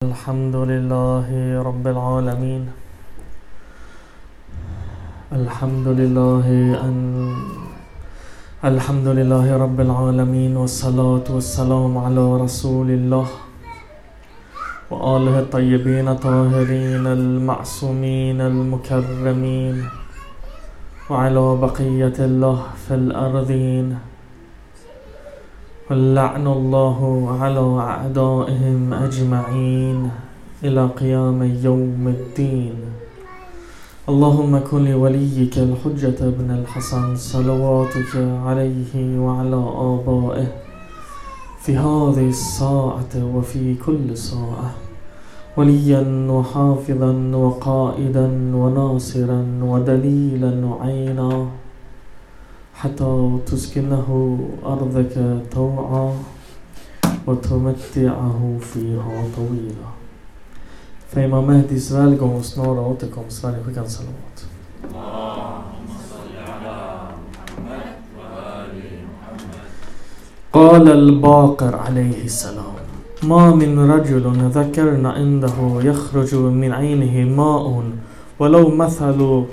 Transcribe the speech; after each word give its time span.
الحمد 0.00 0.56
لله 0.56 1.28
رب 1.60 1.86
العالمين. 1.86 2.62
الحمد 5.32 5.88
لله 6.00 6.46
أن 6.86 6.96
الحمد 8.64 9.08
لله 9.18 9.46
رب 9.64 9.78
العالمين 9.80 10.56
والصلاة 10.56 11.26
والسلام 11.28 11.92
على 11.98 12.24
رسول 12.44 12.88
الله 12.90 13.26
وآله 14.90 15.38
الطيبين 15.44 16.08
الطاهرين 16.08 17.04
المعصومين 17.06 18.40
المكرمين 18.40 19.76
وعلى 21.10 21.46
بقية 21.64 22.18
الله 22.28 22.58
في 22.88 22.94
الأرضين. 22.94 24.09
ولعن 25.90 26.46
الله 26.46 26.98
على 27.40 27.64
أعدائهم 27.78 28.94
أجمعين 28.94 30.10
إلى 30.64 30.86
قيام 30.86 31.42
يوم 31.42 32.08
الدين. 32.08 32.74
اللهم 34.08 34.58
كن 34.70 34.84
لوليك 34.84 35.58
الحجة 35.58 36.18
ابن 36.32 36.50
الحسن 36.50 37.16
صلواتك 37.16 38.12
عليه 38.46 39.18
وعلى 39.18 39.60
آبائه 39.94 40.48
في 41.62 41.76
هذه 41.76 42.28
الساعة 42.28 43.14
وفي 43.34 43.74
كل 43.74 44.16
ساعة 44.16 44.70
وليا 45.56 46.02
وحافظا 46.30 47.12
وقائدا 47.34 48.26
وناصرا 48.54 49.40
ودليلا 49.62 50.52
وعينا. 50.66 51.59
حتى 52.80 53.38
تسكنه 53.46 54.38
أرضك 54.66 55.42
طوعا 55.52 56.14
وتمتعه 57.26 58.58
فيها 58.60 59.24
طويلا 59.36 59.90
فإمام 61.12 61.46
Mehdis 61.46 61.90
välgång 61.90 62.36
och 62.36 62.44
snara 62.44 62.80
återkomst, 62.80 63.40
Sverige 63.40 63.64
skickar 63.64 63.82
en 63.82 63.90
salavat. 63.90 64.46
قال 70.52 70.88
الباقر 70.88 71.76
عليه 71.76 72.24
السلام 72.24 72.74
ما 73.22 73.54
من 73.54 73.90
رجل 73.90 74.50
ذكرنا 74.50 75.12
عنده 75.12 75.56
يخرج 75.82 76.34
من 76.34 76.72
عينه 76.72 77.34
ماء 77.36 77.82
ولو 78.38 78.68
مثل 78.68 79.44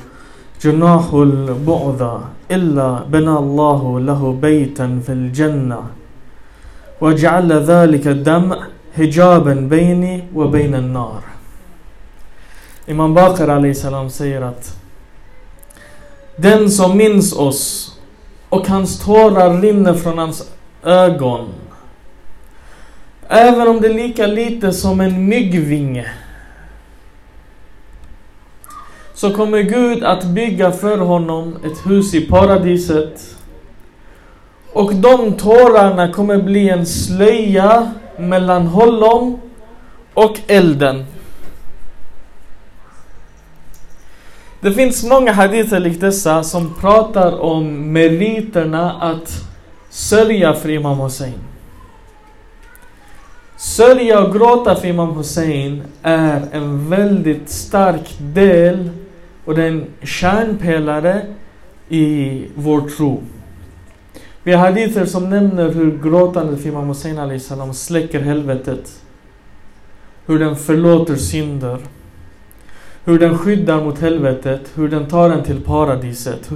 جناح 0.61 1.13
البعضة 1.13 2.36
إلا 2.50 3.02
بنى 3.08 3.34
الله 3.38 4.00
له 4.00 4.32
بيتا 4.32 5.00
في 5.06 5.12
الجنة 5.12 5.80
وجعل 7.00 7.52
ذلك 7.52 8.06
الدم 8.06 8.55
hijaben 8.96 9.68
بيني 9.68 10.24
وبين 10.34 10.74
النار 10.74 11.22
Imam 12.86 13.14
Bakr 13.14 13.48
Ali 13.50 13.74
salam 13.74 14.10
säger 14.10 14.42
att 14.42 14.77
Den 16.36 16.70
som 16.70 16.96
minns 16.96 17.32
oss 17.32 17.92
och 18.48 18.68
hans 18.68 18.98
tårar 19.05 19.60
rinner 19.60 19.94
från 19.94 20.18
hans 20.18 20.50
ögon 20.84 21.48
Även 23.28 23.68
om 23.68 23.80
det 23.80 23.88
är 23.88 23.94
lika 23.94 24.27
lite 24.27 24.72
som 24.72 25.00
en 25.00 25.27
myggvinge 25.28 26.06
så 29.17 29.33
kommer 29.33 29.61
Gud 29.61 30.03
att 30.03 30.23
bygga 30.23 30.71
för 30.71 30.97
honom 30.97 31.57
ett 31.65 31.89
hus 31.89 32.13
i 32.13 32.21
paradiset. 32.21 33.35
Och 34.73 34.95
de 34.95 35.33
tårarna 35.33 36.11
kommer 36.13 36.37
bli 36.37 36.69
en 36.69 36.85
slöja 36.85 37.91
mellan 38.17 38.67
honom 38.67 39.39
och 40.13 40.39
elden. 40.47 41.05
Det 44.61 44.73
finns 44.73 45.03
många 45.03 45.31
hadither 45.31 45.79
likt 45.79 46.02
dessa 46.02 46.43
som 46.43 46.73
pratar 46.73 47.39
om 47.39 47.93
meriterna 47.93 48.92
att 48.92 49.31
sörja 49.89 50.53
för 50.53 50.69
Imam 50.69 50.99
Hussein. 50.99 51.39
Sörja 53.58 54.23
och 54.23 54.33
gråta 54.33 54.75
för 54.75 54.87
Imam 54.87 55.15
Hussein 55.15 55.83
är 56.02 56.47
en 56.52 56.89
väldigt 56.89 57.49
stark 57.49 58.15
del 58.19 58.89
och 59.47 59.55
det 59.55 59.63
är 59.63 59.67
en 59.67 59.85
kärnpelare 60.03 61.21
i 61.89 62.45
vår 62.55 62.81
tro. 62.81 63.23
Vi 64.43 64.53
har 64.53 64.65
hadither 64.65 65.05
som 65.05 65.30
nämner 65.30 65.69
hur 65.69 65.99
gråtandet 66.03 66.61
för 66.61 66.69
Imam 66.69 66.87
Hussein 66.87 67.39
salam 67.39 67.73
släcker 67.73 68.19
helvetet. 68.19 69.02
Hur 70.25 70.39
den 70.39 70.55
förlåter 70.55 71.15
synder. 71.15 71.77
Hur 73.05 73.19
den 73.19 73.37
skyddar 73.37 73.83
mot 73.83 73.99
helvetet. 73.99 74.61
Hur 74.75 74.89
den 74.89 75.07
tar 75.07 75.30
en 75.30 75.43
till 75.43 75.61
paradiset. 75.61 76.49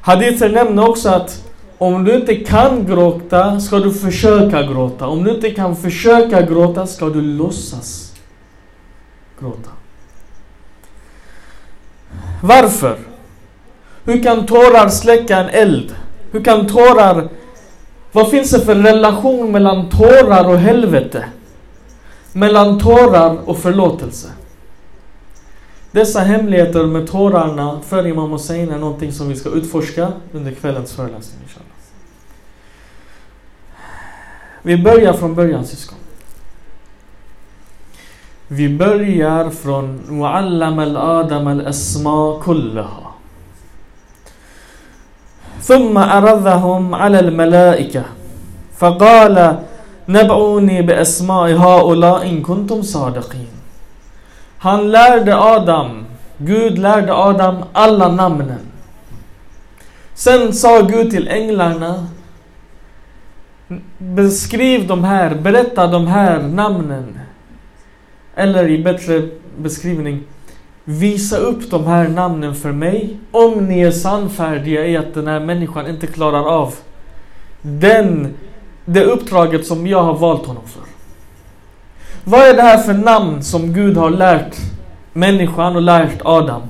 Hadither 0.00 0.48
nämner 0.48 0.88
också 0.88 1.08
att 1.08 1.44
om 1.78 2.04
du 2.04 2.14
inte 2.14 2.34
kan 2.34 2.86
gråta 2.86 3.60
ska 3.60 3.78
du 3.78 3.92
försöka 3.92 4.62
gråta. 4.62 5.06
Om 5.06 5.24
du 5.24 5.30
inte 5.30 5.50
kan 5.50 5.76
försöka 5.76 6.42
gråta 6.42 6.86
ska 6.86 7.08
du 7.08 7.20
låtsas 7.20 8.14
gråta. 9.40 9.70
Varför? 12.42 12.98
Hur 14.04 14.22
kan 14.22 14.46
tårar 14.46 14.88
släcka 14.88 15.36
en 15.36 15.48
eld? 15.48 15.94
Hur 16.30 16.44
kan 16.44 16.66
tårar... 16.66 17.28
Vad 18.12 18.30
finns 18.30 18.50
det 18.50 18.60
för 18.60 18.74
relation 18.74 19.52
mellan 19.52 19.88
tårar 19.88 20.48
och 20.48 20.58
helvete? 20.58 21.24
Mellan 22.32 22.80
tårar 22.80 23.48
och 23.48 23.58
förlåtelse? 23.58 24.28
Dessa 25.90 26.20
hemligheter 26.20 26.86
med 26.86 27.08
tårarna 27.10 27.80
för 27.86 28.06
Imam 28.06 28.30
Hussein 28.30 28.70
är 28.70 28.78
någonting 28.78 29.12
som 29.12 29.28
vi 29.28 29.36
ska 29.36 29.48
utforska 29.50 30.12
under 30.32 30.52
kvällens 30.52 30.92
föreläsning. 30.92 31.40
Inshallah. 31.42 31.68
Vi 34.62 34.78
börjar 34.82 35.12
från 35.12 35.34
början 35.34 35.64
syskon. 35.64 35.98
Vi 38.47 38.69
börjar 38.69 39.49
från 39.49 40.01
Muallam 40.07 40.79
al-Adam 40.79 41.47
al-Asma 41.47 42.39
kullaha. 42.43 43.03
ثم 45.63 45.97
عرضهم 45.97 46.95
على 46.95 47.19
الملائكة 47.19 48.03
فقال 48.77 49.57
نبعوني 50.07 50.81
بأسماء 50.81 51.47
هؤلاء 51.55 52.27
إن 52.29 52.41
كنتم 52.41 52.81
صادقين 52.81 53.53
Han 54.59 54.91
lärde 54.91 55.35
Adam, 55.37 56.05
Gud 56.37 56.77
lärde 56.79 57.13
Adam 57.13 57.63
alla 57.73 58.07
namnen. 58.07 58.59
Sen 60.13 60.53
sa 60.53 60.81
Gud 60.81 61.11
till 61.11 61.27
änglarna 61.27 62.07
Beskriv 63.97 64.87
de 64.87 65.03
här, 65.03 65.35
berätta 65.35 65.87
de 65.87 66.07
här 66.07 66.39
namnen. 66.39 67.19
eller 68.38 68.68
i 68.68 68.82
bättre 68.82 69.28
beskrivning 69.58 70.24
Visa 70.84 71.36
upp 71.36 71.70
de 71.70 71.86
här 71.86 72.08
namnen 72.08 72.54
för 72.54 72.72
mig 72.72 73.16
om 73.30 73.66
ni 73.66 73.80
är 73.80 73.90
sannfärdiga 73.90 74.86
i 74.86 74.96
att 74.96 75.14
den 75.14 75.26
här 75.26 75.40
människan 75.40 75.86
inte 75.86 76.06
klarar 76.06 76.44
av 76.44 76.74
den, 77.62 78.34
det 78.84 79.04
uppdraget 79.04 79.66
som 79.66 79.86
jag 79.86 80.02
har 80.02 80.14
valt 80.14 80.46
honom 80.46 80.62
för. 80.66 80.82
Vad 82.24 82.40
är 82.40 82.54
det 82.54 82.62
här 82.62 82.78
för 82.78 82.94
namn 82.94 83.42
som 83.42 83.72
Gud 83.72 83.96
har 83.96 84.10
lärt 84.10 84.56
människan 85.12 85.76
och 85.76 85.82
lärt 85.82 86.20
Adam? 86.24 86.62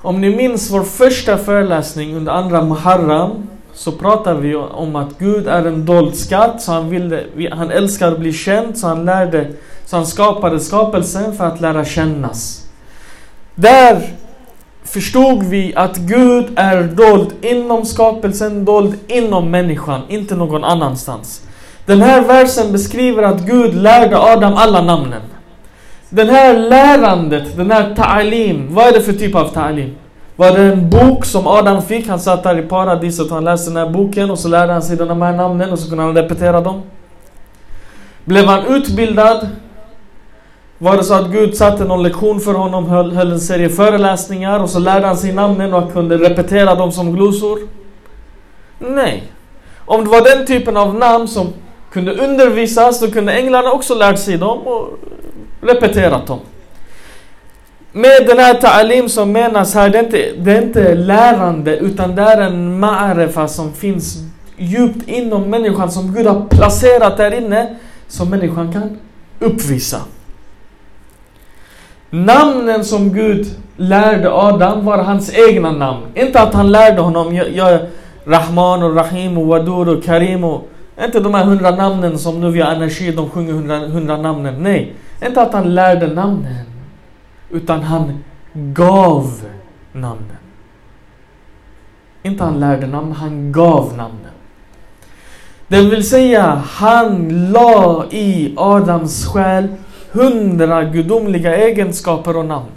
Om 0.00 0.20
ni 0.20 0.36
minns 0.36 0.70
vår 0.70 0.82
första 0.82 1.38
föreläsning 1.38 2.16
under 2.16 2.32
andra 2.32 2.64
Muharram 2.64 3.48
så 3.72 3.92
pratar 3.92 4.34
vi 4.34 4.54
om 4.54 4.96
att 4.96 5.18
Gud 5.18 5.46
är 5.46 5.66
en 5.66 5.86
dold 5.86 6.16
skatt, 6.16 6.62
så 6.62 6.72
han, 6.72 6.90
ville, 6.90 7.24
han 7.52 7.70
älskar 7.70 8.12
att 8.12 8.18
bli 8.18 8.32
känd, 8.32 8.78
så 8.78 8.86
han 8.86 9.04
lärde 9.04 9.50
så 9.86 9.96
han 9.96 10.06
skapade 10.06 10.60
skapelsen 10.60 11.36
för 11.36 11.44
att 11.44 11.60
lära 11.60 11.84
kännas. 11.84 12.66
Där 13.54 14.02
förstod 14.84 15.42
vi 15.42 15.74
att 15.76 15.96
Gud 15.96 16.46
är 16.56 16.82
dold 16.82 17.32
inom 17.42 17.84
skapelsen, 17.84 18.64
dold 18.64 18.94
inom 19.08 19.50
människan, 19.50 20.00
inte 20.08 20.36
någon 20.36 20.64
annanstans. 20.64 21.42
Den 21.86 22.00
här 22.00 22.22
versen 22.22 22.72
beskriver 22.72 23.22
att 23.22 23.40
Gud 23.40 23.74
lärde 23.74 24.18
Adam 24.18 24.54
alla 24.54 24.82
namnen. 24.82 25.22
Den 26.08 26.28
här 26.28 26.58
lärandet, 26.58 27.56
den 27.56 27.70
här 27.70 27.94
ta'alim, 27.94 28.66
vad 28.70 28.86
är 28.86 28.92
det 28.92 29.00
för 29.00 29.12
typ 29.12 29.34
av 29.34 29.54
ta'alim? 29.54 29.94
Var 30.36 30.50
det 30.50 30.62
en 30.62 30.90
bok 30.90 31.24
som 31.24 31.46
Adam 31.46 31.82
fick? 31.82 32.08
Han 32.08 32.20
satt 32.20 32.42
där 32.42 32.58
i 32.58 32.62
paradiset 32.62 33.26
och 33.26 33.34
han 33.34 33.44
läste 33.44 33.70
den 33.70 33.76
här 33.76 33.92
boken 33.92 34.30
och 34.30 34.38
så 34.38 34.48
lärde 34.48 34.72
han 34.72 34.82
sig 34.82 34.96
de 34.96 35.22
här 35.22 35.32
namnen 35.32 35.70
och 35.70 35.78
så 35.78 35.88
kunde 35.88 36.04
han 36.04 36.14
repetera 36.14 36.60
dem. 36.60 36.82
Blev 38.24 38.46
han 38.46 38.66
utbildad? 38.66 39.48
Var 40.82 40.96
det 40.96 41.04
så 41.04 41.14
att 41.14 41.30
Gud 41.30 41.56
satte 41.56 41.84
någon 41.84 42.02
lektion 42.02 42.40
för 42.40 42.54
honom, 42.54 42.86
höll, 42.88 43.12
höll 43.12 43.32
en 43.32 43.40
serie 43.40 43.68
föreläsningar 43.68 44.60
och 44.60 44.70
så 44.70 44.78
lärde 44.78 45.06
han 45.06 45.16
sig 45.16 45.32
namnen 45.32 45.74
och 45.74 45.82
han 45.82 45.90
kunde 45.92 46.16
repetera 46.16 46.74
dem 46.74 46.92
som 46.92 47.12
glosor? 47.12 47.58
Nej. 48.78 49.22
Om 49.78 50.04
det 50.04 50.10
var 50.10 50.36
den 50.36 50.46
typen 50.46 50.76
av 50.76 50.94
namn 50.94 51.28
som 51.28 51.46
kunde 51.92 52.12
undervisas, 52.12 53.00
då 53.00 53.10
kunde 53.10 53.32
änglarna 53.32 53.72
också 53.72 53.94
lärt 53.94 54.18
sig 54.18 54.38
dem 54.38 54.58
och 54.58 54.98
repeterat 55.60 56.26
dem. 56.26 56.38
Med 57.92 58.26
den 58.26 58.38
här 58.38 58.54
ta'alim 58.54 59.08
som 59.08 59.32
menas 59.32 59.74
här, 59.74 59.88
det 59.90 59.98
är, 59.98 60.04
inte, 60.04 60.32
det 60.38 60.52
är 60.52 60.62
inte 60.62 60.94
lärande 60.94 61.76
utan 61.76 62.14
det 62.14 62.22
är 62.22 62.40
en 62.40 62.84
ma'arefa 62.84 63.46
som 63.46 63.72
finns 63.72 64.16
djupt 64.56 65.08
inom 65.08 65.50
människan 65.50 65.90
som 65.90 66.14
Gud 66.14 66.26
har 66.26 66.46
placerat 66.50 67.16
där 67.16 67.34
inne 67.34 67.76
som 68.08 68.30
människan 68.30 68.72
kan 68.72 68.98
uppvisa. 69.40 70.00
Namnen 72.14 72.84
som 72.84 73.12
Gud 73.12 73.46
lärde 73.76 74.32
Adam 74.32 74.84
var 74.84 74.98
hans 74.98 75.34
egna 75.34 75.72
namn. 75.72 76.02
Inte 76.14 76.40
att 76.40 76.54
han 76.54 76.72
lärde 76.72 77.00
honom, 77.00 77.34
jag, 77.34 77.50
jag 77.52 77.80
Rahman 78.24 78.82
och 78.82 78.96
Rahim 78.96 79.38
och 79.38 79.46
Wadur 79.46 79.88
och 79.88 80.04
Karim 80.04 80.44
och 80.44 80.68
inte 81.04 81.20
de 81.20 81.34
här 81.34 81.44
hundra 81.44 81.70
namnen 81.70 82.18
som 82.18 82.40
nu 82.40 82.50
vi 82.50 82.60
har 82.60 82.72
energi, 82.72 83.12
de 83.12 83.30
sjunger 83.30 83.52
hundra, 83.52 83.78
hundra 83.78 84.16
namnen. 84.16 84.62
Nej, 84.62 84.94
inte 85.26 85.42
att 85.42 85.52
han 85.52 85.74
lärde 85.74 86.06
namnen. 86.06 86.66
Utan 87.50 87.82
han 87.82 88.24
gav 88.54 89.42
namnen. 89.92 90.36
Inte 92.22 92.44
han 92.44 92.60
lärde 92.60 92.86
namn, 92.86 93.12
han 93.12 93.52
gav 93.52 93.92
namnen. 93.96 94.32
Det 95.68 95.82
vill 95.82 96.08
säga, 96.08 96.62
han 96.66 97.28
la 97.52 98.04
i 98.10 98.54
Adams 98.56 99.26
själ 99.26 99.68
hundra 100.12 100.84
gudomliga 100.84 101.56
egenskaper 101.56 102.36
och 102.36 102.44
namn. 102.44 102.70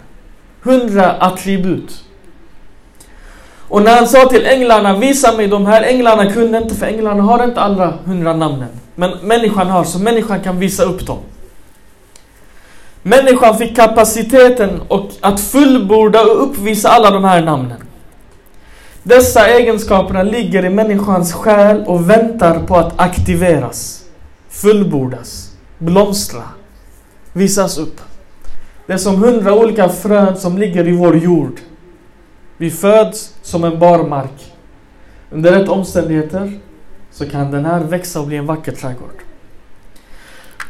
Hundra 0.62 1.12
attribut. 1.12 2.02
Och 3.68 3.82
när 3.82 3.96
han 3.96 4.08
sa 4.08 4.28
till 4.28 4.46
änglarna, 4.46 4.98
visa 4.98 5.36
mig 5.36 5.48
de 5.48 5.66
här, 5.66 5.82
änglarna 5.82 6.32
kunde 6.32 6.58
inte 6.58 6.74
för 6.74 6.86
änglarna 6.86 7.22
har 7.22 7.44
inte 7.44 7.60
alla 7.60 7.94
hundra 8.04 8.32
namnen. 8.36 8.68
Men 8.94 9.10
människan 9.22 9.66
har, 9.66 9.84
så 9.84 9.98
människan 9.98 10.40
kan 10.40 10.58
visa 10.58 10.82
upp 10.82 11.06
dem. 11.06 11.18
Människan 13.02 13.58
fick 13.58 13.76
kapaciteten 13.76 14.82
och 14.88 15.10
att 15.20 15.40
fullborda 15.40 16.22
och 16.22 16.42
uppvisa 16.42 16.88
alla 16.88 17.10
de 17.10 17.24
här 17.24 17.42
namnen. 17.42 17.78
Dessa 19.02 19.48
egenskaperna 19.48 20.22
ligger 20.22 20.64
i 20.64 20.70
människans 20.70 21.32
själ 21.32 21.84
och 21.86 22.10
väntar 22.10 22.58
på 22.58 22.76
att 22.76 23.00
aktiveras, 23.00 24.02
fullbordas, 24.50 25.52
blomstra, 25.78 26.42
visas 27.36 27.78
upp. 27.78 28.00
Det 28.86 28.92
är 28.92 28.96
som 28.96 29.16
hundra 29.16 29.54
olika 29.54 29.88
frön 29.88 30.36
som 30.36 30.58
ligger 30.58 30.88
i 30.88 30.92
vår 30.92 31.16
jord. 31.16 31.60
Vi 32.56 32.70
föds 32.70 33.34
som 33.42 33.64
en 33.64 33.78
barmark. 33.78 34.54
Under 35.30 35.52
rätt 35.52 35.68
omständigheter 35.68 36.52
så 37.10 37.28
kan 37.30 37.50
den 37.50 37.64
här 37.64 37.80
växa 37.80 38.20
och 38.20 38.26
bli 38.26 38.36
en 38.36 38.46
vacker 38.46 38.72
trädgård. 38.72 39.22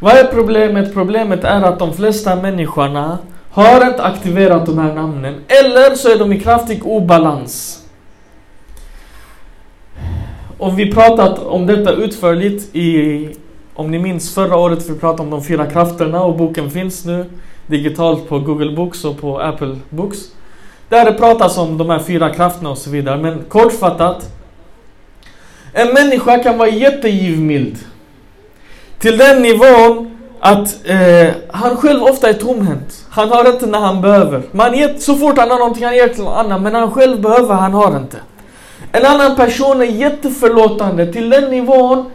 Vad 0.01 0.13
är 0.13 0.25
problemet? 0.25 0.93
Problemet 0.95 1.45
är 1.45 1.63
att 1.63 1.79
de 1.79 1.95
flesta 1.95 2.37
människorna 2.37 3.19
har 3.51 3.87
inte 3.87 4.03
aktiverat 4.03 4.67
de 4.67 4.79
här 4.79 4.95
namnen. 4.95 5.35
Eller 5.49 5.95
så 5.95 6.09
är 6.09 6.19
de 6.19 6.33
i 6.33 6.41
kraftig 6.41 6.87
obalans. 6.87 7.83
Och 10.59 10.79
vi 10.79 10.93
pratat 10.93 11.39
om 11.39 11.67
detta 11.67 11.93
utförligt 11.93 12.75
i, 12.75 13.37
om 13.77 13.91
ni 13.91 13.99
minns 13.99 14.35
förra 14.35 14.57
året 14.57 14.91
vi 14.91 14.99
pratade 14.99 15.23
om 15.23 15.31
de 15.31 15.45
fyra 15.45 15.67
krafterna 15.67 16.23
och 16.23 16.37
boken 16.37 16.71
finns 16.71 17.05
nu 17.05 17.25
digitalt 17.67 18.29
på 18.29 18.39
Google 18.39 18.77
Books 18.77 19.05
och 19.05 19.21
på 19.21 19.41
Apple 19.41 19.77
Books. 19.91 20.19
Där 20.89 21.05
det 21.05 21.13
pratas 21.13 21.59
om 21.59 21.79
de 21.79 21.91
här 21.91 21.99
fyra 21.99 22.31
krafterna 22.31 22.71
och 22.71 22.79
så 22.79 22.91
vidare. 22.91 23.17
Men 23.17 23.45
kortfattat. 23.49 24.33
En 25.73 25.95
människa 25.95 26.39
kan 26.39 26.59
vara 26.59 26.69
jättegivmild. 26.69 27.79
Till 28.99 29.19
den 29.19 29.43
nivån 29.43 30.19
att 30.41 30.77
eh, 30.85 31.35
han 31.51 31.77
själv 31.77 32.03
ofta 32.03 32.29
är 32.29 32.33
tomhänt. 32.33 33.07
Han 33.11 33.29
har 33.29 33.53
inte 33.53 33.67
när 33.67 33.79
han 33.79 34.01
behöver. 34.01 34.43
Man 34.53 34.75
ger, 34.75 34.95
så 34.99 35.15
fort 35.15 35.39
han 35.39 35.51
har 35.51 35.59
någonting 35.59 35.85
han 35.85 35.95
ger 35.95 36.09
till 36.09 36.25
någon 36.25 36.39
annan. 36.39 36.63
Men 36.63 36.73
när 36.73 36.81
han 36.81 36.91
själv 36.91 37.21
behöver, 37.21 37.55
han 37.55 37.75
har 37.75 37.97
inte. 37.97 38.17
En 38.93 39.07
annan 39.07 39.37
person 39.37 39.81
är 39.81 39.85
jätteförlåtande 39.85 41.13
till 41.13 41.31
den 41.31 41.51
nivån 41.51 42.11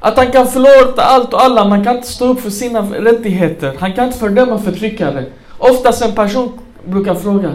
att 0.00 0.16
han 0.16 0.32
kan 0.32 0.46
förlåta 0.46 1.02
allt 1.02 1.34
och 1.34 1.42
alla. 1.42 1.64
Man 1.64 1.84
kan 1.84 1.96
inte 1.96 2.08
stå 2.08 2.26
upp 2.26 2.40
för 2.40 2.50
sina 2.50 2.82
rättigheter. 2.82 3.76
Han 3.80 3.92
kan 3.92 4.06
inte 4.06 4.18
fördöma 4.18 4.58
förtryckare. 4.58 5.24
Oftast 5.58 6.02
en 6.02 6.14
person 6.14 6.58
brukar 6.84 7.14
fråga 7.14 7.54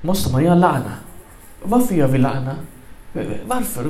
Måste 0.00 0.32
man 0.32 0.44
göra 0.44 0.54
lana? 0.54 0.92
Varför 1.62 1.94
gör 1.94 2.08
vi 2.08 2.18
lana? 2.18 2.56
Varför? 3.46 3.84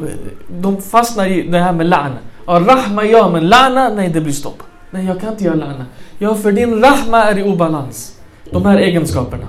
De 0.48 0.82
fastnar 0.82 1.26
i 1.26 1.42
det 1.42 1.58
här 1.58 1.72
med 1.72 1.86
lana. 1.86 2.18
Och 2.44 2.66
rahma 2.66 3.04
ja, 3.04 3.28
men 3.28 3.48
lana, 3.48 3.88
nej 3.88 4.08
det 4.08 4.20
blir 4.20 4.32
stopp. 4.32 4.62
Nej, 4.90 5.06
jag 5.06 5.20
kan 5.20 5.32
inte 5.32 5.44
göra 5.44 5.54
lana. 5.54 5.86
Ja, 6.18 6.34
för 6.34 6.52
din 6.52 6.82
rahma 6.82 7.24
är 7.24 7.38
i 7.38 7.42
obalans. 7.42 8.16
De 8.50 8.66
här 8.66 8.78
egenskaperna. 8.78 9.46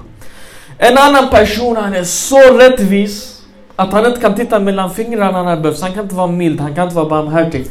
En 0.78 0.98
annan 0.98 1.30
person, 1.30 1.78
han 1.78 1.94
är 1.94 2.04
så 2.04 2.58
rättvis 2.58 3.42
att 3.76 3.94
han 3.94 4.06
inte 4.06 4.22
kan 4.22 4.36
titta 4.36 4.60
mellan 4.60 4.92
fingrarna 4.92 5.44
när 5.44 5.56
det 5.56 5.62
behövs. 5.62 5.82
Han 5.82 5.94
kan 5.94 6.04
inte 6.04 6.16
vara 6.16 6.28
mild, 6.28 6.60
han 6.60 6.76
kan 6.76 6.84
inte 6.84 6.96
vara 6.96 7.10
barmhärtig. 7.10 7.66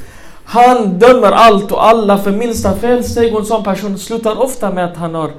Han 0.51 0.99
dömer 0.99 1.33
allt 1.33 1.73
och 1.73 1.87
alla 1.87 2.19
för 2.19 2.31
minsta 2.31 2.77
felsteg 2.77 3.35
och 3.35 3.41
en 3.41 3.47
sån 3.47 3.65
person 3.65 3.99
slutar 3.99 4.41
ofta 4.41 4.71
med 4.71 4.85
att 4.85 4.97
han 4.97 5.15
har 5.15 5.31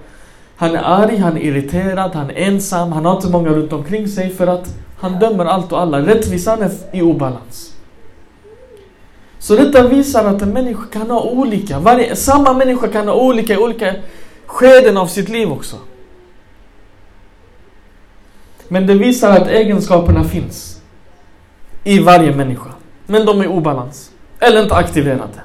han 0.56 0.76
är 0.76 0.84
arg, 0.84 1.18
han 1.18 1.38
är 1.38 1.42
irriterad, 1.42 2.16
han 2.16 2.30
är 2.30 2.34
ensam, 2.34 2.92
han 2.92 3.06
har 3.06 3.16
inte 3.16 3.30
många 3.30 3.50
runt 3.50 3.74
omkring 3.74 4.08
sig 4.08 4.30
för 4.30 4.48
att 4.48 4.76
han 5.00 5.20
dömer 5.20 5.46
allt 5.46 5.72
och 5.72 5.82
alla. 5.82 6.00
Rättvisan 6.00 6.62
är 6.62 6.72
i 6.94 7.02
obalans. 7.02 7.74
Så 9.40 9.56
detta 9.56 9.88
visar 9.88 10.26
att 10.26 10.42
en 10.42 10.54
människa 10.54 10.86
kan 10.92 11.12
ha 11.12 11.22
olika, 11.22 11.80
varje, 11.80 12.16
samma 12.16 12.54
människa 12.54 12.88
kan 12.88 13.08
ha 13.08 13.16
olika 13.16 13.54
i 13.54 13.58
olika 13.58 13.96
skeden 14.46 14.98
av 14.98 15.08
sitt 15.08 15.30
liv 15.30 15.52
också. 15.52 15.76
Men 18.68 18.88
det 18.88 18.94
visar 18.94 19.32
att 19.32 19.48
egenskaperna 19.48 20.24
finns 20.24 20.82
i 21.84 22.00
varje 22.00 22.36
människa. 22.36 22.70
Men 23.06 23.26
de 23.26 23.40
är 23.40 23.46
i 23.46 23.48
obalans. 23.48 24.11
Eller 24.42 24.64
inte 24.64 24.76
aktiverat 24.76 25.34
det. 25.34 25.42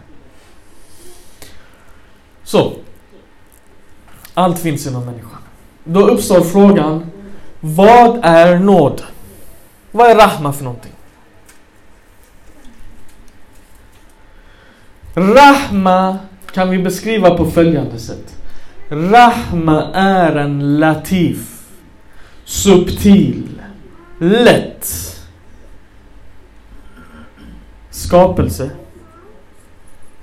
Så. 2.44 2.72
Allt 4.34 4.58
finns 4.58 4.87
inom 4.87 5.04
människan. 5.04 5.38
Då 5.84 6.08
uppstår 6.08 6.40
frågan, 6.40 7.10
vad 7.60 8.20
är 8.22 8.58
nåd? 8.58 9.02
Vad 9.90 10.10
är 10.10 10.14
rahma 10.14 10.52
för 10.52 10.64
någonting? 10.64 10.93
Rahma 15.14 16.19
kan 16.52 16.70
vi 16.70 16.78
beskriva 16.78 17.37
på 17.37 17.50
följande 17.50 17.99
sätt. 17.99 18.37
Rahma 18.88 19.90
är 19.94 20.37
en 20.37 20.78
latif, 20.78 21.62
subtil, 22.44 23.62
lätt 24.18 25.16
skapelse. 27.90 28.70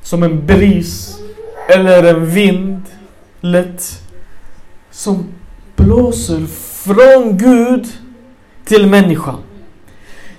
Som 0.03 0.23
en 0.23 0.45
bris 0.45 1.19
eller 1.67 2.03
en 2.03 2.25
vind, 2.25 2.81
lätt. 3.41 4.01
Som 4.91 5.25
blåser 5.75 6.45
från 6.83 7.37
Gud 7.37 7.87
till 8.65 8.87
människan. 8.87 9.37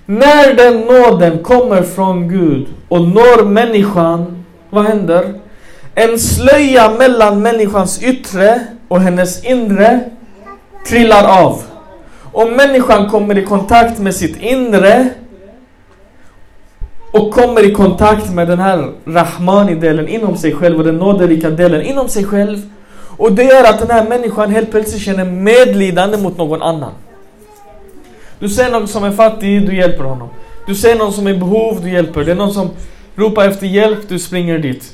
När 0.06 0.54
den 0.54 0.80
nåden 0.80 1.42
kommer 1.42 1.83
från 1.83 2.28
Gud 2.28 2.66
och 2.88 3.00
når 3.00 3.44
människan, 3.44 4.44
vad 4.71 4.85
händer? 4.85 5.40
En 5.94 6.18
slöja 6.18 6.90
mellan 6.90 7.42
människans 7.42 8.02
yttre 8.02 8.61
och 8.88 9.00
hennes 9.00 9.44
inre 9.44 10.00
trillar 10.88 11.42
av. 11.44 11.62
Om 12.33 12.52
människan 12.56 13.11
kommer 13.11 13.38
i 13.38 13.44
kontakt 13.44 13.99
med 13.99 14.14
sitt 14.14 14.37
inre 14.37 15.09
och 17.14 17.30
kommer 17.30 17.64
i 17.64 17.73
kontakt 17.73 18.30
med 18.33 18.49
den 18.49 18.59
här 18.59 18.90
Rahmani-delen 19.04 20.09
inom 20.09 20.37
sig 20.37 20.54
själv 20.54 20.78
och 20.78 20.85
den 20.85 20.97
nåderika 20.97 21.50
delen 21.50 21.83
inom 21.83 22.09
sig 22.09 22.25
själv. 22.25 22.59
Och 23.16 23.33
det 23.33 23.42
gör 23.42 23.64
att 23.64 23.78
den 23.78 23.90
här 23.90 24.09
människan 24.09 24.50
helt 24.50 24.71
plötsligt 24.71 25.02
känner 25.02 25.25
medlidande 25.25 26.16
mot 26.16 26.38
någon 26.38 26.62
annan. 26.62 26.92
Du 28.38 28.49
ser 28.49 28.71
någon 28.71 28.88
som 28.88 29.04
är 29.04 29.11
fattig, 29.11 29.66
du 29.66 29.76
hjälper 29.76 30.04
honom. 30.04 30.28
Du 30.66 30.75
ser 30.75 30.94
någon 30.94 31.12
som 31.12 31.26
är 31.26 31.30
i 31.30 31.37
behov, 31.37 31.80
du 31.83 31.90
hjälper. 31.90 32.25
Det 32.25 32.30
är 32.30 32.37
någon 32.37 32.52
som 32.52 32.71
ropar 33.16 33.49
efter 33.49 33.66
hjälp, 33.66 33.99
du 34.09 34.18
springer 34.18 34.59
dit. 34.59 34.92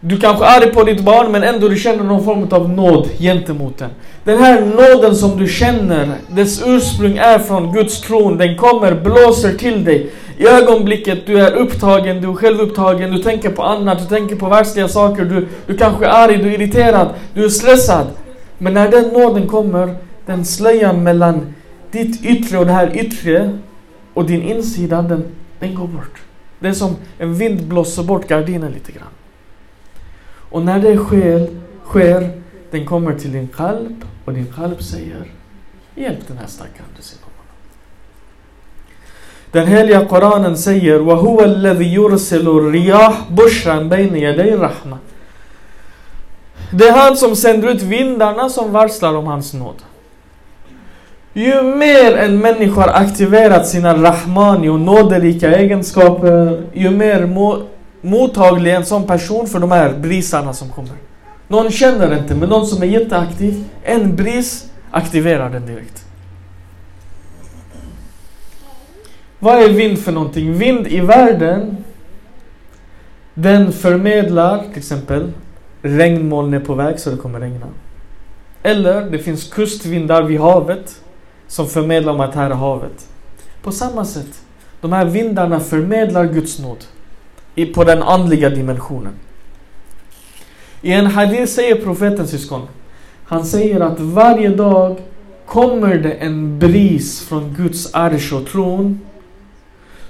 Du 0.00 0.20
kanske 0.20 0.44
är 0.44 0.60
arg 0.60 0.72
på 0.72 0.84
ditt 0.84 1.00
barn 1.00 1.32
men 1.32 1.42
ändå 1.42 1.68
du 1.68 1.76
känner 1.76 2.04
någon 2.04 2.24
form 2.24 2.48
av 2.50 2.70
nåd 2.70 3.08
gentemot 3.18 3.78
den. 3.78 3.90
Den 4.24 4.38
här 4.38 4.60
nåden 4.60 5.16
som 5.16 5.38
du 5.38 5.48
känner, 5.48 6.08
dess 6.28 6.62
ursprung 6.66 7.16
är 7.16 7.38
från 7.38 7.72
Guds 7.72 8.00
tron. 8.00 8.38
Den 8.38 8.56
kommer, 8.56 8.94
blåser 8.94 9.52
till 9.52 9.84
dig. 9.84 10.10
I 10.38 10.46
ögonblicket 10.46 11.26
du 11.26 11.38
är 11.38 11.52
upptagen, 11.52 12.20
du 12.20 12.28
är 12.28 12.34
självupptagen, 12.34 13.10
du 13.10 13.18
tänker 13.22 13.50
på 13.50 13.62
annat, 13.62 13.98
du 13.98 14.04
tänker 14.04 14.36
på 14.36 14.48
världsliga 14.48 14.88
saker. 14.88 15.24
Du, 15.24 15.48
du 15.66 15.76
kanske 15.76 16.06
är 16.06 16.10
arg, 16.10 16.36
du 16.36 16.48
är 16.48 16.54
irriterad, 16.54 17.08
du 17.34 17.44
är 17.44 17.48
stressad. 17.48 18.06
Men 18.58 18.74
när 18.74 18.90
den 18.90 19.08
nåden 19.08 19.48
kommer, 19.48 19.96
den 20.26 20.44
slöjan 20.44 21.02
mellan 21.02 21.54
ditt 21.90 22.24
yttre 22.24 22.58
och 22.58 22.66
det 22.66 22.72
här 22.72 22.96
yttre 22.96 23.58
och 24.14 24.24
din 24.24 24.42
insida, 24.42 25.02
den, 25.02 25.24
den 25.58 25.74
går 25.74 25.86
bort. 25.86 26.22
Det 26.58 26.68
är 26.68 26.72
som 26.72 26.96
en 27.18 27.34
vind 27.34 27.62
blåser 27.62 28.02
bort 28.02 28.28
gardinen 28.28 28.72
lite 28.72 28.92
grann. 28.92 29.08
Och 30.50 30.62
när 30.62 30.78
det 30.78 30.96
sker, 30.96 31.48
sker 31.84 32.30
den 32.70 32.86
kommer 32.86 33.18
till 33.18 33.32
din 33.32 33.48
kalb 33.48 34.04
och 34.24 34.32
din 34.32 34.52
kalb 34.56 34.82
säger 34.82 35.32
Hjälp 35.94 36.28
den 36.28 36.38
här 36.38 36.46
stackaren 36.46 36.88
du 36.96 37.02
ser 37.02 37.18
Den 39.55 39.67
heliga 39.67 40.05
Koranen 40.05 40.57
säger 40.57 40.99
وَهُوَ 40.99 41.43
الَّذِي 41.43 41.93
يُرْسِلُ 41.93 42.47
الرِّيَاحِ 42.47 43.13
بُشْرًا 43.29 43.79
بَيْنَ 43.89 44.15
يَدَيْ 44.15 44.55
رَحْمَةِ 44.55 44.97
Det 46.71 46.87
är 46.87 46.91
han 46.91 47.17
som 47.17 47.35
sänder 47.35 47.67
ut 47.67 47.81
vindarna 47.81 48.49
som 48.49 48.71
varslar 48.71 49.15
om 49.15 49.27
hans 49.27 49.53
nåd. 49.53 49.75
Ju 51.33 51.61
mer 51.61 52.17
en 52.17 52.39
människa 52.39 52.81
har 52.81 52.87
aktiverat 52.87 53.67
sina 53.67 54.03
rahmani 54.03 54.69
och 54.69 54.79
nåderika 54.79 55.57
egenskaper, 55.57 56.63
ju 56.73 56.89
mer 56.89 57.25
må, 57.25 57.61
mottaglig 58.01 58.73
en 58.73 58.85
sån 58.85 59.07
person 59.07 59.47
för 59.47 59.59
de 59.59 59.71
här 59.71 59.93
brisarna 59.93 60.53
som 60.53 60.69
kommer. 60.69 60.95
Någon 61.47 61.71
känner 61.71 62.17
inte, 62.17 62.35
men 62.35 62.49
någon 62.49 62.65
som 62.65 62.83
är 62.83 62.87
jätteaktiv, 62.87 63.63
en 63.83 64.15
bris 64.15 64.65
aktiverar 64.91 65.49
den 65.49 65.65
direkt. 65.65 66.04
Vad 69.38 69.62
är 69.62 69.68
vind 69.68 69.98
för 69.98 70.12
någonting? 70.12 70.52
Vind 70.52 70.86
i 70.86 71.00
världen, 71.00 71.76
den 73.34 73.72
förmedlar 73.72 74.64
till 74.68 74.78
exempel 74.78 75.32
regnmoln 75.82 76.54
är 76.54 76.60
på 76.60 76.74
väg 76.74 77.00
så 77.00 77.10
det 77.10 77.16
kommer 77.16 77.40
regna. 77.40 77.66
Eller 78.62 79.10
det 79.10 79.18
finns 79.18 79.52
kustvindar 79.52 80.22
vid 80.22 80.40
havet 80.40 81.00
som 81.46 81.68
förmedlar 81.68 82.12
om 82.12 82.20
att 82.20 82.34
här 82.34 82.50
är 82.50 82.54
havet. 82.54 83.08
På 83.62 83.72
samma 83.72 84.04
sätt, 84.04 84.42
de 84.80 84.92
här 84.92 85.04
vindarna 85.04 85.60
förmedlar 85.60 86.24
Guds 86.24 86.58
nåd 86.58 86.84
på 87.74 87.84
den 87.84 88.02
andliga 88.02 88.50
dimensionen. 88.50 89.12
I 90.82 90.92
en 90.92 91.06
hadith 91.06 91.52
säger 91.52 91.76
profeten 91.76 92.28
syskon, 92.28 92.62
han 93.24 93.44
säger 93.44 93.80
att 93.80 94.00
varje 94.00 94.48
dag 94.48 94.96
kommer 95.46 95.94
det 95.94 96.12
en 96.12 96.58
bris 96.58 97.20
från 97.28 97.54
Guds 97.54 97.94
arsh 97.94 98.34
och 98.34 98.46
tron. 98.46 99.00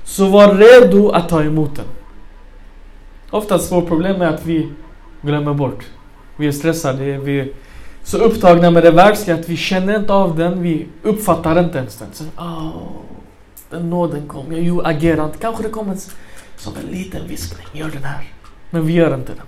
Så 0.07 0.29
var 0.29 0.55
redo 0.55 1.11
att 1.11 1.29
ta 1.29 1.43
emot 1.43 1.77
den. 1.77 1.85
Oftast 3.31 3.73
vårt 3.73 3.89
problem 3.89 4.23
är 4.23 4.27
att 4.27 4.47
vi 4.47 4.69
glömmer 5.23 5.55
bort. 5.55 5.85
Vi 6.37 6.47
är 6.47 6.53
stressade, 6.53 7.19
vi 7.19 7.41
är 7.41 7.49
så 8.03 8.19
upptagna 8.19 8.71
med 8.71 8.83
det 8.83 8.91
världsliga 8.91 9.37
att 9.37 9.49
vi 9.49 9.57
känner 9.57 9.97
inte 9.97 10.13
av 10.13 10.37
den, 10.37 10.63
vi 10.63 10.87
uppfattar 11.03 11.61
inte 11.61 11.79
ens 11.79 11.97
den. 11.97 12.09
Så, 12.13 12.25
oh, 12.37 12.71
den 13.71 13.91
nåden 13.91 14.29
kom, 14.29 14.53
jag 14.53 14.63
ju 14.63 14.85
agerar 14.85 15.25
inte. 15.25 15.39
Kanske 15.39 15.63
det 15.63 15.69
kommer 15.69 15.97
som 16.57 16.73
en 16.85 16.99
liten 16.99 17.29
viskning, 17.29 17.67
gör 17.73 17.91
den 17.91 18.05
här. 18.05 18.25
Men 18.71 18.87
vi 18.87 18.93
gör 18.93 19.15
inte 19.15 19.33
den. 19.33 19.47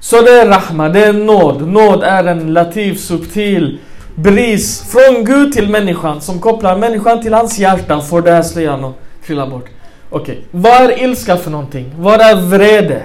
Så 0.00 0.22
det 0.22 0.30
är 0.30 0.46
rahma, 0.46 0.88
det 0.88 1.04
är 1.04 1.12
nåd. 1.12 1.68
Nåd 1.68 2.02
är 2.02 2.24
en 2.24 2.52
lativ, 2.52 2.94
subtil 2.94 3.78
bris 4.14 4.82
från 4.92 5.24
Gud 5.24 5.52
till 5.52 5.68
människan 5.68 6.20
som 6.20 6.40
kopplar 6.40 6.76
människan 6.76 7.22
till 7.22 7.34
hans 7.34 7.58
hjärta 7.58 8.00
får 8.00 8.22
det 8.22 8.30
här 8.30 8.42
slöjan 8.42 8.84
att 8.84 8.94
trilla 9.26 9.46
bort. 9.46 9.68
Okej, 10.10 10.34
okay. 10.34 10.44
vad 10.50 10.72
är 10.72 11.02
ilska 11.02 11.36
för 11.36 11.50
någonting? 11.50 11.94
Vad 11.98 12.20
är 12.20 12.36
vrede? 12.36 13.02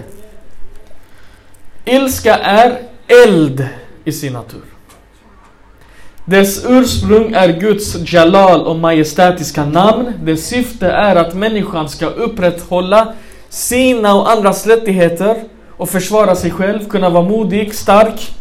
Ilska 1.86 2.36
är 2.36 2.82
eld 3.26 3.68
i 4.04 4.12
sin 4.12 4.34
natur. 4.34 4.62
Dess 6.26 6.66
ursprung 6.70 7.34
är 7.34 7.60
Guds 7.60 8.14
jalal 8.14 8.62
och 8.62 8.76
majestätiska 8.76 9.66
namn. 9.66 10.14
Dess 10.24 10.48
syfte 10.48 10.88
är 10.88 11.16
att 11.16 11.34
människan 11.34 11.90
ska 11.90 12.06
upprätthålla 12.06 13.14
sina 13.50 14.16
och 14.16 14.32
andras 14.32 14.68
rättigheter 14.68 15.44
och 15.78 15.90
försvara 15.90 16.36
sig 16.36 16.52
själv, 16.52 16.90
kunna 16.90 17.10
vara 17.10 17.24
modig, 17.24 17.76
stark 17.76 18.36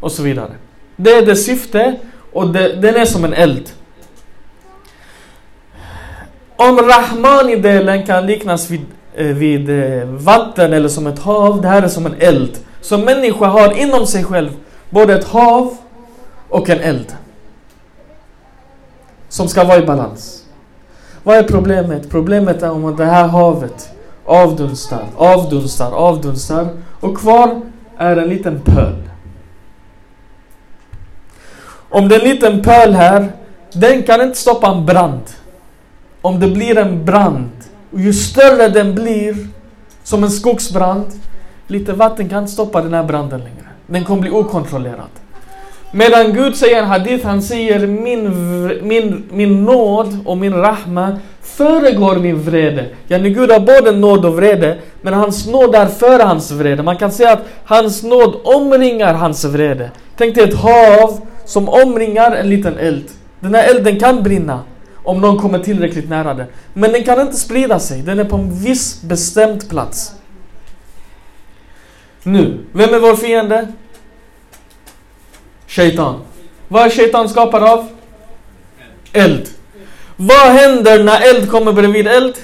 och 0.00 0.12
så 0.12 0.22
vidare. 0.22 0.52
Det 1.00 1.10
är 1.10 1.26
dess 1.26 1.44
syfte 1.44 1.96
och 2.32 2.52
det, 2.52 2.72
den 2.72 2.96
är 2.96 3.04
som 3.04 3.24
en 3.24 3.34
eld. 3.34 3.70
Om 6.56 6.78
Rahmani-delen 6.78 8.06
kan 8.06 8.26
liknas 8.26 8.70
vid, 8.70 8.86
eh, 9.14 9.26
vid 9.26 9.70
eh, 9.70 10.04
vatten 10.04 10.72
eller 10.72 10.88
som 10.88 11.06
ett 11.06 11.18
hav, 11.18 11.60
det 11.60 11.68
här 11.68 11.82
är 11.82 11.88
som 11.88 12.06
en 12.06 12.14
eld. 12.18 12.58
Så 12.80 12.98
människa 12.98 13.46
har 13.46 13.78
inom 13.78 14.06
sig 14.06 14.24
själv 14.24 14.50
både 14.90 15.14
ett 15.14 15.24
hav 15.24 15.76
och 16.48 16.70
en 16.70 16.80
eld. 16.80 17.14
Som 19.28 19.48
ska 19.48 19.64
vara 19.64 19.78
i 19.78 19.86
balans. 19.86 20.44
Vad 21.22 21.36
är 21.36 21.42
problemet? 21.42 22.10
Problemet 22.10 22.62
är 22.62 22.70
om 22.70 22.84
att 22.84 22.96
det 22.96 23.04
här 23.04 23.28
havet 23.28 23.90
avdunstar, 24.24 25.04
avdunstar, 25.16 25.92
avdunstar 25.92 26.68
och 27.00 27.18
kvar 27.18 27.60
är 27.98 28.16
en 28.16 28.28
liten 28.28 28.60
pöl. 28.60 28.97
Om 31.90 32.08
det 32.08 32.14
är 32.14 32.20
en 32.20 32.28
liten 32.28 32.62
pöl 32.62 32.92
här, 32.92 33.32
den 33.72 34.02
kan 34.02 34.20
inte 34.20 34.38
stoppa 34.38 34.66
en 34.70 34.86
brand. 34.86 35.22
Om 36.22 36.40
det 36.40 36.48
blir 36.48 36.78
en 36.78 37.04
brand, 37.04 37.50
och 37.92 38.00
ju 38.00 38.12
större 38.12 38.68
den 38.68 38.94
blir, 38.94 39.36
som 40.02 40.24
en 40.24 40.30
skogsbrand, 40.30 41.06
lite 41.66 41.92
vatten 41.92 42.28
kan 42.28 42.38
inte 42.38 42.52
stoppa 42.52 42.82
den 42.82 42.94
här 42.94 43.04
branden 43.04 43.40
längre. 43.40 43.68
Den 43.86 44.04
kommer 44.04 44.22
bli 44.22 44.30
okontrollerad. 44.30 45.10
Medan 45.92 46.32
Gud 46.32 46.56
säger 46.56 46.82
en 46.82 46.88
hadith, 46.88 47.26
han 47.26 47.42
säger 47.42 47.86
min, 47.86 48.22
min, 48.82 49.24
min 49.30 49.64
nåd 49.64 50.18
och 50.24 50.38
min 50.38 50.54
rahma 50.54 51.18
föregår 51.42 52.16
min 52.16 52.42
vrede. 52.42 52.86
Yani 53.08 53.30
Gud 53.30 53.50
har 53.50 53.60
både 53.60 53.92
nåd 53.92 54.24
och 54.24 54.36
vrede, 54.36 54.78
men 55.00 55.14
hans 55.14 55.46
nåd 55.46 55.74
är 55.74 55.86
före 55.86 56.22
hans 56.22 56.50
vrede. 56.50 56.82
Man 56.82 56.96
kan 56.96 57.12
säga 57.12 57.32
att 57.32 57.44
hans 57.64 58.02
nåd 58.02 58.34
omringar 58.44 59.14
hans 59.14 59.44
vrede. 59.44 59.90
Tänk 60.16 60.34
dig 60.34 60.44
ett 60.44 60.54
hav 60.54 61.20
som 61.48 61.68
omringar 61.68 62.32
en 62.32 62.48
liten 62.50 62.78
eld. 62.78 63.04
Den 63.40 63.54
här 63.54 63.70
elden 63.70 63.98
kan 63.98 64.22
brinna 64.22 64.64
om 64.94 65.20
någon 65.20 65.38
kommer 65.38 65.58
tillräckligt 65.58 66.08
nära 66.08 66.34
den. 66.34 66.46
Men 66.72 66.92
den 66.92 67.04
kan 67.04 67.20
inte 67.20 67.36
sprida 67.36 67.80
sig, 67.80 68.02
den 68.02 68.18
är 68.18 68.24
på 68.24 68.36
en 68.36 68.60
viss 68.60 69.02
bestämd 69.02 69.68
plats. 69.68 70.12
Nu, 72.22 72.64
vem 72.72 72.94
är 72.94 72.98
vår 72.98 73.16
fiende? 73.16 73.72
Shaitan. 75.66 76.20
Vad 76.68 76.86
är 76.86 76.90
shaitan 76.90 77.28
skapad 77.28 77.62
av? 77.62 77.88
Eld. 79.12 79.48
Vad 80.16 80.48
händer 80.48 81.04
när 81.04 81.34
eld 81.34 81.50
kommer 81.50 81.72
bredvid 81.72 82.06
eld? 82.06 82.34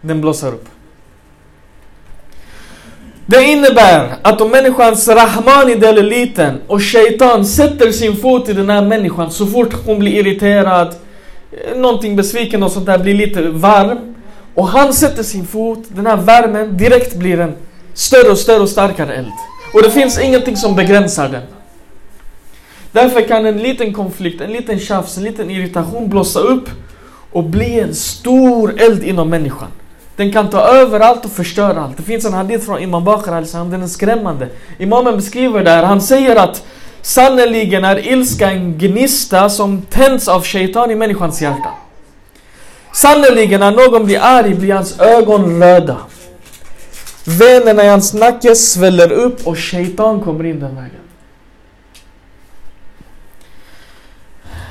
Den 0.00 0.20
blossar 0.20 0.52
upp. 0.52 0.68
Det 3.30 3.42
innebär 3.42 4.16
att 4.22 4.40
om 4.40 4.50
människans 4.50 5.08
rahmani 5.08 5.74
del 5.74 5.98
är 5.98 6.02
liten 6.02 6.60
och 6.66 6.82
shaitan 6.82 7.46
sätter 7.46 7.92
sin 7.92 8.16
fot 8.16 8.48
i 8.48 8.52
den 8.52 8.70
här 8.70 8.82
människan 8.82 9.30
så 9.30 9.46
fort 9.46 9.74
hon 9.86 9.98
blir 9.98 10.12
irriterad, 10.12 10.94
eh, 11.52 11.78
någonting 11.78 12.16
besviken 12.16 12.62
och 12.62 12.72
sånt 12.72 12.86
där, 12.86 12.98
blir 12.98 13.14
lite 13.14 13.42
varm. 13.42 14.14
Och 14.54 14.68
han 14.68 14.94
sätter 14.94 15.22
sin 15.22 15.46
fot, 15.46 15.84
den 15.88 16.06
här 16.06 16.16
värmen, 16.16 16.76
direkt 16.76 17.16
blir 17.16 17.40
en 17.40 17.54
större 17.94 18.30
och 18.30 18.38
större 18.38 18.60
och 18.60 18.68
starkare 18.68 19.14
eld. 19.14 19.32
Och 19.74 19.82
det 19.82 19.90
finns 19.90 20.18
ingenting 20.18 20.56
som 20.56 20.76
begränsar 20.76 21.28
den. 21.28 21.42
Därför 22.92 23.20
kan 23.28 23.46
en 23.46 23.58
liten 23.58 23.92
konflikt, 23.92 24.40
en 24.40 24.52
liten 24.52 24.78
tjafs, 24.78 25.16
en 25.16 25.24
liten 25.24 25.50
irritation 25.50 26.08
blossa 26.08 26.40
upp 26.40 26.68
och 27.32 27.44
bli 27.44 27.80
en 27.80 27.94
stor 27.94 28.80
eld 28.80 29.04
inom 29.04 29.30
människan. 29.30 29.68
Den 30.18 30.32
kan 30.32 30.50
ta 30.50 30.60
över 30.60 31.00
allt 31.00 31.24
och 31.24 31.30
förstöra 31.30 31.82
allt. 31.82 31.96
Det 31.96 32.02
finns 32.02 32.24
en 32.24 32.32
hadith 32.32 32.64
från 32.64 32.82
Imam 32.82 33.04
Bakr 33.04 33.32
al 33.32 33.70
den 33.70 33.82
är 33.82 33.86
skrämmande. 33.86 34.48
Imamen 34.78 35.16
beskriver 35.16 35.64
där, 35.64 35.82
han 35.82 36.00
säger 36.00 36.36
att 36.36 36.62
Sannerligen 37.02 37.84
är 37.84 38.12
ilska 38.12 38.50
en 38.50 38.78
gnista 38.78 39.50
som 39.50 39.82
tänds 39.82 40.28
av 40.28 40.44
shaitan 40.44 40.90
i 40.90 40.94
människans 40.94 41.42
hjärta. 41.42 41.70
Sannerligen 42.92 43.60
när 43.60 43.70
någon 43.70 44.04
blir 44.04 44.18
arg 44.22 44.54
blir 44.54 44.74
hans 44.74 45.00
ögon 45.00 45.62
röda. 45.62 45.96
Venerna 47.24 47.84
i 47.84 47.88
hans 47.88 48.14
nacke 48.14 48.54
sväller 48.54 49.12
upp 49.12 49.46
och 49.46 49.58
shaitan 49.58 50.20
kommer 50.20 50.44
in 50.44 50.60
den 50.60 50.76
vägen. 50.76 51.07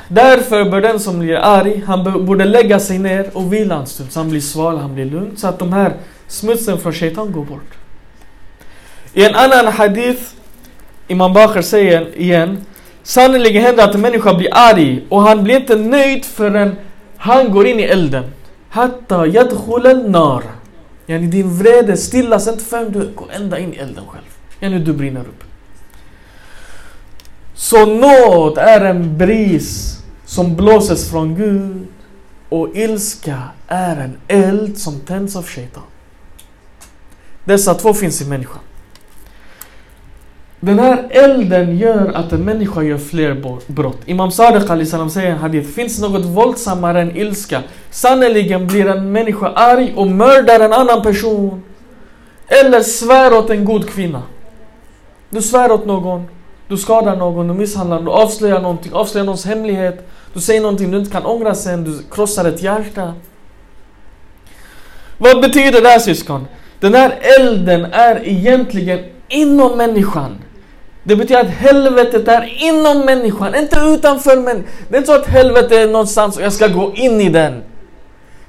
Därför 0.07 0.69
bör 0.69 0.81
den 0.81 0.99
som 0.99 1.19
blir 1.19 1.35
arg, 1.35 1.83
han 1.87 2.25
borde 2.25 2.45
lägga 2.45 2.79
sig 2.79 2.99
ner 2.99 3.29
och 3.33 3.53
vila 3.53 3.75
en 3.75 3.85
stund 3.85 4.11
så 4.11 4.19
han 4.19 4.29
blir 4.29 4.41
sval, 4.41 4.77
han 4.77 4.95
blir 4.95 5.05
lugn. 5.05 5.37
Så 5.37 5.47
att 5.47 5.59
de 5.59 5.73
här 5.73 5.93
smutsen 6.27 6.77
från 6.77 6.93
shaitan 6.93 7.31
går 7.31 7.45
bort. 7.45 7.77
I 9.13 9.25
en 9.25 9.35
annan 9.35 9.67
hadith, 9.67 10.21
Imam 11.07 11.33
Bakr 11.33 11.61
säger 11.61 12.17
igen 12.17 12.65
Sannerligen 13.03 13.63
händer 13.63 13.83
att 13.83 13.95
en 13.95 14.01
människa 14.01 14.33
blir 14.33 14.49
arg 14.51 15.05
och 15.09 15.21
han 15.21 15.43
blir 15.43 15.55
inte 15.55 15.75
nöjd 15.75 16.25
förrän 16.25 16.75
han 17.17 17.51
går 17.51 17.67
in 17.67 17.79
i 17.79 17.83
elden. 17.83 18.23
Hatta 18.69 19.27
yadkhul 19.27 20.09
nar. 20.09 20.43
Yani 21.05 21.27
din 21.27 21.57
vrede 21.57 21.97
stillas 21.97 22.47
inte 22.47 22.63
förrän 22.63 22.91
du 22.91 23.11
går 23.15 23.27
ända 23.35 23.59
in 23.59 23.73
i 23.73 23.77
elden 23.77 24.03
själv. 24.07 24.25
Yani 24.59 24.79
du 24.79 24.93
brinner 24.93 25.21
upp. 25.21 25.43
Så 27.53 27.85
nåd 27.85 28.57
är 28.57 28.81
en 28.81 29.17
bris 29.17 29.96
som 30.27 30.55
blåses 30.55 31.10
från 31.10 31.36
Gud 31.36 31.88
och 32.50 32.75
ilska 32.75 33.41
är 33.67 33.98
en 33.98 34.17
eld 34.27 34.77
som 34.77 35.00
tänds 35.00 35.36
av 35.36 35.46
shaitan. 35.46 35.84
Dessa 37.46 37.74
två 37.74 37.93
finns 37.93 38.22
i 38.22 38.25
människan. 38.25 38.60
Den 40.60 40.79
här 40.79 41.07
elden 41.10 41.77
gör 41.77 42.12
att 42.13 42.31
en 42.31 42.46
människa 42.46 42.84
gör 42.84 42.98
fler 42.98 43.60
brott. 43.67 43.98
Imam 44.05 44.31
Sadiq 44.31 44.89
salam 44.89 45.10
säger 45.10 45.27
i 45.27 45.31
en 45.31 45.38
hadith, 45.38 45.69
finns 45.69 46.00
något 46.00 46.25
våldsammare 46.25 47.01
än 47.01 47.17
ilska? 47.17 47.63
Sannerligen 47.89 48.67
blir 48.67 48.88
en 48.88 49.12
människa 49.12 49.48
arg 49.48 49.93
och 49.96 50.07
mördar 50.07 50.60
en 50.60 50.74
annan 50.74 51.01
person. 51.01 51.63
Eller 52.48 52.81
svär 52.81 53.34
åt 53.34 53.50
en 53.50 53.65
god 53.65 53.89
kvinna. 53.89 54.24
Du 55.29 55.41
svär 55.41 55.72
åt 55.72 55.86
någon, 55.86 56.27
du 56.67 56.77
skadar 56.77 57.15
någon, 57.15 57.47
du 57.47 57.53
misshandlar, 57.53 58.01
du 58.01 58.12
avslöjar 58.12 58.62
någonting, 58.62 58.93
avslöjar 58.93 59.25
någons 59.25 59.45
hemlighet. 59.45 60.07
Du 60.33 60.41
säger 60.41 60.62
någonting 60.62 60.91
du 60.91 60.97
inte 60.97 61.12
kan 61.12 61.25
ångra 61.25 61.55
sen, 61.55 61.83
du 61.83 62.00
krossar 62.12 62.45
ett 62.45 62.62
hjärta. 62.62 63.13
Vad 65.17 65.41
betyder 65.41 65.81
det 65.81 65.89
här 65.89 66.00
syskon? 66.00 66.47
Den 66.79 66.95
här 66.95 67.19
elden 67.39 67.86
är 67.86 68.27
egentligen 68.27 69.00
inom 69.27 69.77
människan. 69.77 70.38
Det 71.03 71.15
betyder 71.15 71.41
att 71.41 71.50
helvetet 71.50 72.27
är 72.27 72.63
inom 72.63 73.05
människan, 73.05 73.55
inte 73.55 73.79
utanför 73.79 74.38
människan. 74.38 74.71
Det 74.89 74.95
är 74.95 74.97
inte 74.97 75.12
så 75.12 75.15
att 75.15 75.27
helvetet 75.27 75.71
är 75.71 75.88
någonstans 75.88 76.38
och 76.38 76.43
jag 76.43 76.53
ska 76.53 76.67
gå 76.67 76.93
in 76.95 77.21
i 77.21 77.29
den. 77.29 77.63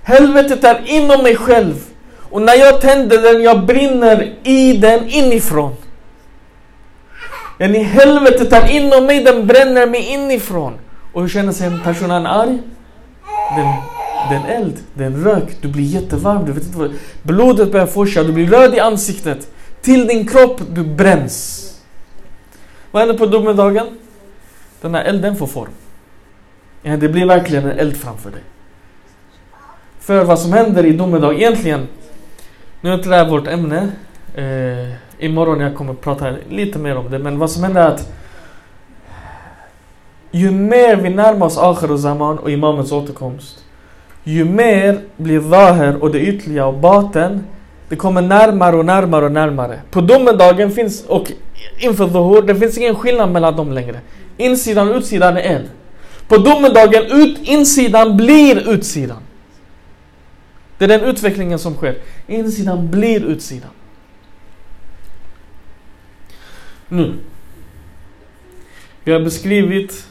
Helvetet 0.02 0.64
är 0.64 0.82
inom 0.86 1.22
mig 1.22 1.36
själv. 1.36 1.74
Och 2.30 2.42
när 2.42 2.54
jag 2.54 2.80
tänder 2.80 3.22
den, 3.22 3.42
jag 3.42 3.66
brinner 3.66 4.34
i 4.42 4.72
den 4.72 5.08
inifrån. 5.08 5.76
Yani 7.58 7.82
helvetet 7.82 8.50
tar 8.50 8.70
inom 8.70 9.06
mig, 9.06 9.24
den 9.24 9.46
bränner 9.46 9.86
mig 9.86 10.12
inifrån. 10.12 10.74
Och 11.12 11.20
hur 11.22 11.28
känner 11.28 11.52
sig 11.52 11.66
en 11.66 11.80
personen 11.80 12.26
arg? 12.26 12.58
Den, 13.56 13.74
den 14.30 14.44
eld, 14.44 14.76
den 14.94 15.24
rök, 15.24 15.56
du 15.60 15.68
blir 15.68 15.84
jättevarm, 15.84 16.44
du 16.44 16.52
vet 16.52 16.64
inte 16.64 16.78
vad 16.78 16.92
Blodet 17.22 17.72
börjar 17.72 17.86
forsa, 17.86 18.22
du 18.22 18.32
blir 18.32 18.46
röd 18.46 18.74
i 18.74 18.80
ansiktet. 18.80 19.50
Till 19.82 20.06
din 20.06 20.26
kropp, 20.26 20.60
du 20.70 20.84
bränns. 20.84 21.64
Vad 22.90 23.00
händer 23.00 23.18
på 23.18 23.26
domedagen? 23.26 23.86
Den 24.80 24.94
här 24.94 25.04
elden 25.04 25.36
får 25.36 25.46
form. 25.46 25.70
Ja, 26.82 26.96
det 26.96 27.08
blir 27.08 27.26
verkligen 27.26 27.64
en 27.64 27.78
eld 27.78 27.96
framför 27.96 28.30
dig. 28.30 28.42
För 30.00 30.24
vad 30.24 30.38
som 30.38 30.52
händer 30.52 30.86
i 30.86 30.92
domedag 30.92 31.34
egentligen, 31.34 31.88
nu 32.80 32.90
är 32.90 32.94
inte 32.94 33.08
det 33.08 33.16
här 33.16 33.28
vårt 33.28 33.46
ämne. 33.46 33.88
Eh, 34.34 35.07
imorgon 35.18 35.60
jag 35.60 35.76
kommer 35.76 35.94
prata 35.94 36.34
lite 36.48 36.78
mer 36.78 36.96
om 36.96 37.10
det, 37.10 37.18
men 37.18 37.38
vad 37.38 37.50
som 37.50 37.62
händer 37.62 37.82
är 37.82 37.88
att 37.88 38.12
ju 40.30 40.50
mer 40.50 40.96
vi 40.96 41.10
närmar 41.10 41.46
oss 41.46 41.58
Akhir 41.58 41.90
och 41.90 42.00
Zaman 42.00 42.38
och 42.38 42.50
Imamens 42.50 42.92
återkomst, 42.92 43.64
ju 44.24 44.44
mer 44.44 45.00
blir 45.16 45.40
Zahir 45.40 46.02
och 46.02 46.10
det 46.12 46.20
ytliga 46.20 46.66
och 46.66 46.74
baten, 46.74 47.44
det 47.88 47.96
kommer 47.96 48.22
närmare 48.22 48.76
och 48.76 48.84
närmare 48.84 49.24
och 49.24 49.32
närmare. 49.32 49.80
På 49.90 50.00
domedagen 50.00 50.70
finns, 50.70 51.04
och 51.04 51.32
inför 51.78 52.08
Zuhur, 52.08 52.42
det 52.42 52.54
finns 52.56 52.78
ingen 52.78 52.94
skillnad 52.94 53.30
mellan 53.30 53.56
dem 53.56 53.72
längre. 53.72 54.00
Insidan 54.36 54.88
och 54.90 54.96
utsidan 54.96 55.36
är 55.36 55.40
en. 55.40 55.68
På 56.28 56.36
domedagen, 56.36 57.02
ut, 57.10 57.38
insidan 57.42 58.16
blir 58.16 58.70
utsidan. 58.70 59.22
Det 60.78 60.84
är 60.84 60.88
den 60.88 61.00
utvecklingen 61.00 61.58
som 61.58 61.74
sker. 61.74 61.94
Insidan 62.26 62.90
blir 62.90 63.24
utsidan. 63.24 63.70
Nu. 66.88 67.14
Vi 69.04 69.12
har 69.12 69.20
beskrivit 69.20 70.08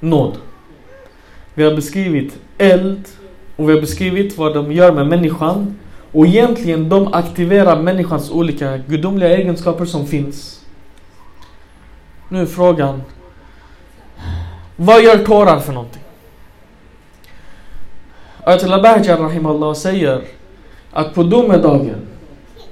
nåd. 0.00 0.38
Vi 1.54 1.64
har 1.64 1.74
beskrivit 1.74 2.38
eld 2.58 3.08
och 3.56 3.68
vi 3.68 3.74
har 3.74 3.80
beskrivit 3.80 4.38
vad 4.38 4.54
de 4.54 4.72
gör 4.72 4.92
med 4.92 5.06
människan. 5.06 5.76
Och 6.12 6.26
egentligen 6.26 6.88
de 6.88 7.14
aktiverar 7.14 7.82
människans 7.82 8.30
olika 8.30 8.76
gudomliga 8.76 9.36
egenskaper 9.36 9.84
som 9.84 10.06
finns. 10.06 10.64
Nu 12.28 12.42
är 12.42 12.46
frågan. 12.46 13.02
Vad 14.76 15.02
gör 15.02 15.24
tårar 15.24 15.60
för 15.60 15.72
någonting? 15.72 16.02
Ayatollah 18.44 18.82
Bahjar 18.82 19.18
Rahimallah 19.18 19.74
säger 19.74 20.22
att 20.90 21.14
på 21.14 21.22
domedagen 21.22 22.06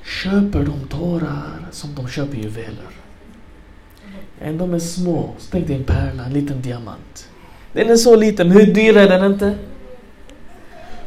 köper 0.05 0.59
de 0.65 0.89
tårar 0.89 1.69
som 1.71 1.95
de 1.95 2.09
köper 2.09 2.37
juveler. 2.37 2.98
Eh, 4.45 4.53
de 4.53 4.75
är 4.75 4.79
små. 4.79 5.31
tänk 5.51 5.67
dig 5.67 5.77
en 5.77 5.85
pärla, 5.85 6.25
en 6.27 6.33
liten 6.33 6.63
diamant. 6.63 7.29
Den 7.73 7.91
är 7.91 7.97
så 7.97 8.17
liten, 8.17 8.51
hur 8.51 8.67
dyr 8.67 8.97
är 8.97 9.09
den 9.09 9.33
inte? 9.33 9.55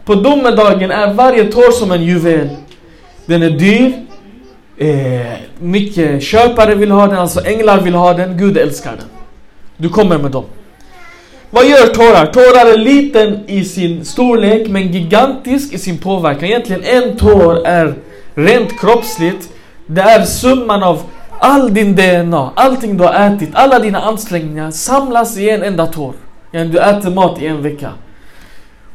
På 0.06 0.16
domedagen 0.16 0.92
är 0.92 1.14
varje 1.14 1.44
tår 1.44 1.72
som 1.72 1.92
en 1.92 2.04
juvel. 2.04 2.50
Den 3.26 3.44
är 3.44 3.50
dyr. 3.50 3.94
Eh, 4.78 5.34
mycket 5.60 6.24
köpare 6.24 6.76
vill 6.76 6.92
ha 6.92 7.08
den, 7.08 7.18
alltså 7.18 7.46
änglar 7.46 7.82
vill 7.82 7.94
ha 7.94 8.14
den. 8.14 8.38
Gud 8.38 8.58
älskar 8.58 8.92
den. 8.92 9.08
Du 9.78 9.90
kommer 9.90 10.18
med 10.18 10.32
dem. 10.32 10.46
Vad 11.50 11.66
gör 11.66 11.88
tårar? 11.88 12.26
Tårar 12.26 12.74
är 12.74 12.78
liten 12.78 13.40
i 13.48 13.66
sin 13.66 14.06
storlek 14.06 14.68
men 14.70 14.92
gigantisk 14.92 15.74
i 15.74 15.78
sin 15.78 15.98
påverkan. 15.98 16.44
Egentligen 16.44 16.84
en 16.84 17.18
tår 17.18 17.68
är 17.68 17.94
rent 18.36 18.80
kroppsligt. 18.80 19.50
Det 19.86 20.02
är 20.02 20.26
summan 20.26 20.84
av 20.84 21.02
all 21.44 21.74
din 21.74 21.96
DNA, 21.96 22.52
allting 22.56 22.98
du 22.98 23.04
har 23.04 23.14
ätit, 23.14 23.50
alla 23.54 23.80
dina 23.80 24.02
ansträngningar 24.02 24.72
samlas 24.72 25.38
i 25.38 25.50
en 25.50 25.64
enda 25.64 25.86
tår. 25.86 26.14
Du 26.52 26.80
äter 26.80 27.12
mat 27.12 27.42
i 27.42 27.48
en 27.48 27.62
vecka. 27.64 27.92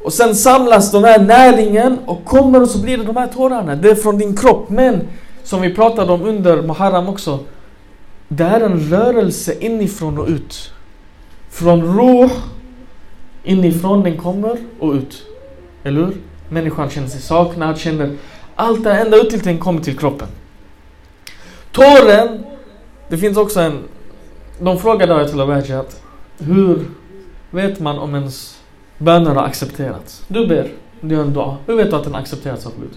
Och 0.02 0.12
sen 0.12 0.34
samlas 0.34 0.92
den 0.92 1.04
här 1.04 1.18
näringen 1.18 1.98
och 2.06 2.24
kommer 2.24 2.62
och 2.62 2.68
så 2.68 2.78
blir 2.78 2.98
det 2.98 3.04
de 3.04 3.16
här 3.16 3.26
tårarna. 3.26 3.76
Det 3.76 3.90
är 3.90 3.94
från 3.94 4.18
din 4.18 4.36
kropp. 4.36 4.70
Men 4.70 5.00
som 5.42 5.60
vi 5.60 5.74
pratade 5.74 6.12
om 6.12 6.22
under 6.22 6.62
Muharram 6.62 7.08
också. 7.08 7.38
Det 8.28 8.44
är 8.44 8.60
en 8.60 8.80
rörelse 8.80 9.54
inifrån 9.60 10.18
och 10.18 10.28
ut. 10.28 10.72
Från 11.50 11.98
ruh 11.98 12.32
inifrån 13.44 14.02
den 14.02 14.16
kommer 14.16 14.56
och 14.78 14.92
ut. 14.92 15.22
Eller 15.84 16.00
hur? 16.00 16.16
Människan 16.48 16.90
känner 16.90 17.08
sig 17.08 17.20
saknad, 17.20 17.78
känner 17.78 18.16
allt 18.56 18.84
det 18.84 18.92
ända 18.92 19.16
ut 19.16 19.30
till 19.30 19.40
den 19.40 19.58
kommer 19.58 19.80
till 19.80 19.98
kroppen. 19.98 20.28
Tåren, 21.76 22.44
det 23.08 23.18
finns 23.18 23.36
också 23.36 23.60
en... 23.60 23.78
De 24.60 24.78
frågade 24.78 25.16
Ayatollah 25.16 25.78
att 25.78 26.02
hur 26.38 26.84
vet 27.50 27.80
man 27.80 27.98
om 27.98 28.14
ens 28.14 28.62
böner 28.98 29.34
har 29.34 29.44
accepterats? 29.44 30.24
Du 30.28 30.46
ber, 30.46 30.68
du 31.00 31.14
gör 31.14 31.22
en 31.22 31.32
dua. 31.32 31.56
Hur 31.66 31.76
vet 31.76 31.90
du 31.90 31.96
att 31.96 32.04
den 32.04 32.14
accepterats 32.14 32.66
av 32.66 32.72
Gud? 32.80 32.90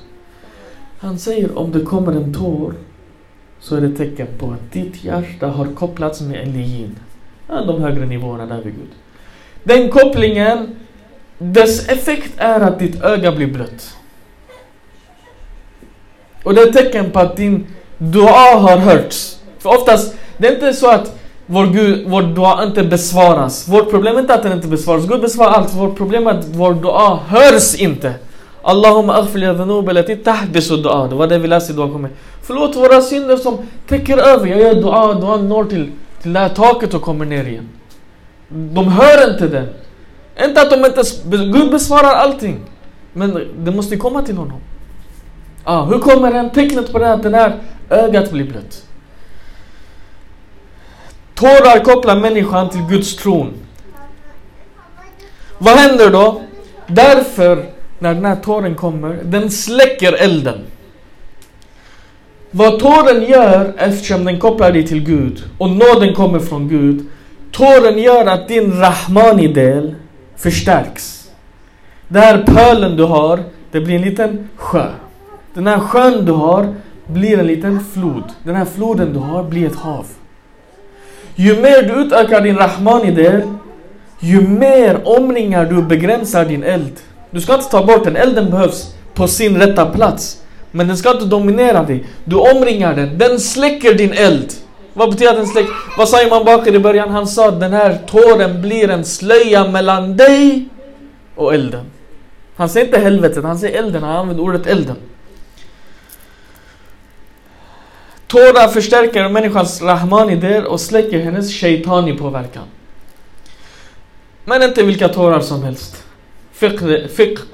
Han 0.99 1.19
säger 1.19 1.57
om 1.57 1.71
det 1.71 1.81
kommer 1.81 2.11
en 2.11 2.33
tår 2.33 2.73
så 3.59 3.75
är 3.75 3.81
det 3.81 3.95
tecken 3.95 4.27
på 4.37 4.51
att 4.51 4.71
ditt 4.71 5.03
hjärta 5.03 5.47
har 5.47 5.65
kopplats 5.65 6.21
med 6.21 6.41
Eliin. 6.41 6.95
De 7.47 7.81
högre 7.81 8.05
nivåerna 8.05 8.45
där 8.45 8.63
vid 8.63 8.73
Gud. 8.75 8.89
Den 9.63 9.89
kopplingen, 9.89 10.75
dess 11.37 11.89
effekt 11.89 12.33
är 12.37 12.59
att 12.61 12.79
ditt 12.79 13.01
öga 13.01 13.31
blir 13.31 13.47
blött. 13.47 13.95
Och 16.43 16.53
det 16.53 16.61
är 16.61 16.67
ett 16.67 16.73
tecken 16.73 17.11
på 17.11 17.19
att 17.19 17.37
din 17.37 17.67
dua 17.99 18.59
har 18.59 18.77
hörts. 18.77 19.37
För 19.59 19.69
oftast, 19.69 20.15
det 20.37 20.47
är 20.47 20.53
inte 20.53 20.73
så 20.73 20.89
att 20.89 21.15
vår, 21.45 21.65
Gud, 21.65 22.09
vår 22.09 22.21
dua 22.21 22.63
inte 22.63 22.83
besvaras. 22.83 23.67
Vårt 23.67 23.89
problem 23.89 24.15
är 24.15 24.19
inte 24.19 24.33
att 24.33 24.43
den 24.43 24.51
inte 24.51 24.67
besvaras. 24.67 25.07
Gud 25.07 25.21
besvarar 25.21 25.51
allt. 25.51 25.73
Vårt 25.73 25.97
problem 25.97 26.27
är 26.27 26.31
att 26.31 26.45
vår 26.45 26.73
dua 26.73 27.19
hörs 27.27 27.75
inte. 27.75 28.13
Allahumma 28.61 29.13
aghfir 29.13 29.39
li 29.39 29.45
dhunub 29.45 29.89
allati 29.89 30.15
tahbisu 30.15 30.77
dua. 30.77 31.07
Det 31.07 31.15
var 31.15 31.27
det 31.27 31.39
vi 31.39 31.47
läste 31.47 31.73
i 31.73 31.75
dua 31.75 31.89
kommer. 31.89 32.09
Förlåt 32.41 32.75
våra 32.75 33.01
synder 33.01 33.37
som 33.37 33.57
täcker 33.87 34.17
över. 34.17 34.47
Jag 34.47 34.59
gör 34.59 34.75
dua, 34.75 35.13
dua 35.13 35.37
når 35.37 35.63
till, 35.63 35.91
till 36.21 36.33
det 36.33 36.39
här 36.39 36.49
taket 36.49 36.93
och 36.93 37.01
kommer 37.01 37.25
ner 37.25 37.45
igen. 37.45 37.69
De 38.49 38.87
hör 38.87 39.31
inte 39.31 39.47
den. 39.47 39.67
Inte 40.45 40.61
att 40.61 40.69
de 40.69 40.85
inte... 40.85 41.01
Gud 41.29 41.71
besvarar 41.71 42.15
allting. 42.15 42.59
Men 43.13 43.47
det 43.57 43.71
måste 43.71 43.97
komma 43.97 44.21
till 44.21 44.37
honom. 44.37 44.59
Ah, 45.71 45.85
hur 45.85 45.99
kommer 45.99 46.33
den? 46.33 46.49
Tecknet 46.49 46.91
på 46.91 46.99
det 46.99 47.13
att 47.13 47.23
den 47.23 47.33
här 47.33 47.59
ögat 47.89 48.31
blir 48.31 48.43
blött. 48.43 48.85
Tårar 51.35 51.83
kopplar 51.83 52.19
människan 52.19 52.69
till 52.69 52.81
Guds 52.81 53.15
tron. 53.15 53.53
Vad 55.57 55.77
händer 55.77 56.11
då? 56.11 56.41
Därför, 56.87 57.65
när 57.99 58.13
den 58.13 58.25
här 58.25 58.35
tåren 58.35 58.75
kommer, 58.75 59.19
den 59.23 59.51
släcker 59.51 60.13
elden. 60.13 60.57
Vad 62.51 62.79
tåren 62.79 63.23
gör, 63.23 63.73
eftersom 63.77 64.25
den 64.25 64.39
kopplar 64.39 64.71
dig 64.71 64.87
till 64.87 65.03
Gud 65.03 65.43
och 65.57 65.69
nåden 65.69 66.13
kommer 66.13 66.39
från 66.39 66.69
Gud, 66.69 67.05
tåren 67.51 67.97
gör 67.97 68.25
att 68.25 68.47
din 68.47 68.79
Rahmani-del 68.79 69.95
förstärks. 70.35 71.29
Den 72.07 72.21
här 72.21 72.43
pölen 72.43 72.97
du 72.97 73.03
har, 73.03 73.43
det 73.71 73.81
blir 73.81 73.95
en 73.95 74.01
liten 74.01 74.49
sjö. 74.55 74.85
Den 75.59 75.67
här 75.67 75.79
sjön 75.79 76.25
du 76.25 76.31
har 76.31 76.75
blir 77.07 77.39
en 77.39 77.47
liten 77.47 77.85
flod. 77.93 78.23
Den 78.43 78.55
här 78.55 78.65
floden 78.65 79.13
du 79.13 79.19
har 79.19 79.43
blir 79.43 79.67
ett 79.67 79.75
hav. 79.75 80.05
Ju 81.35 81.61
mer 81.61 81.83
du 81.83 82.01
utökar 82.01 82.41
din 82.41 82.57
Rahman 82.57 83.05
i 83.05 83.11
det, 83.11 83.47
ju 84.19 84.41
mer 84.41 85.01
omringar 85.03 85.65
du 85.65 85.81
begränsar 85.81 86.45
din 86.45 86.63
eld. 86.63 86.91
Du 87.31 87.41
ska 87.41 87.53
inte 87.55 87.69
ta 87.69 87.85
bort 87.85 88.03
den, 88.03 88.15
elden 88.15 88.49
behövs 88.49 88.95
på 89.13 89.27
sin 89.27 89.57
rätta 89.57 89.85
plats. 89.85 90.41
Men 90.71 90.87
den 90.87 90.97
ska 90.97 91.11
inte 91.11 91.25
dominera 91.25 91.83
dig. 91.83 92.05
Du 92.23 92.35
omringar 92.35 92.95
den. 92.95 93.17
Den 93.17 93.39
släcker 93.39 93.93
din 93.93 94.13
eld. 94.13 94.53
Vad 94.93 95.09
betyder 95.11 95.35
den 95.35 95.47
släcker? 95.47 95.73
Vad 95.97 96.09
sa 96.09 96.23
Imam 96.23 96.45
Bakr 96.45 96.75
i 96.75 96.79
början? 96.79 97.09
Han 97.09 97.27
sa 97.27 97.47
att 97.47 97.59
den 97.59 97.73
här 97.73 97.97
tåren 98.07 98.61
blir 98.61 98.89
en 98.89 99.05
slöja 99.05 99.67
mellan 99.67 100.17
dig 100.17 100.69
och 101.35 101.53
elden. 101.53 101.85
Han 102.55 102.69
säger 102.69 102.85
inte 102.85 102.99
helvetet, 102.99 103.43
han 103.43 103.59
säger 103.59 103.79
elden. 103.79 104.03
Han 104.03 104.15
använder 104.15 104.43
ordet 104.43 104.67
elden. 104.67 104.95
Tårar 108.29 108.67
förstärker 108.67 109.29
människans 109.29 109.81
rahmani-idéer 109.81 110.63
och 110.63 110.81
släcker 110.81 111.19
hennes 111.19 111.51
shaitani-påverkan. 111.51 112.63
Men 114.45 114.63
inte 114.63 114.83
vilka 114.83 115.07
tårar 115.07 115.39
som 115.39 115.63
helst. 115.63 116.03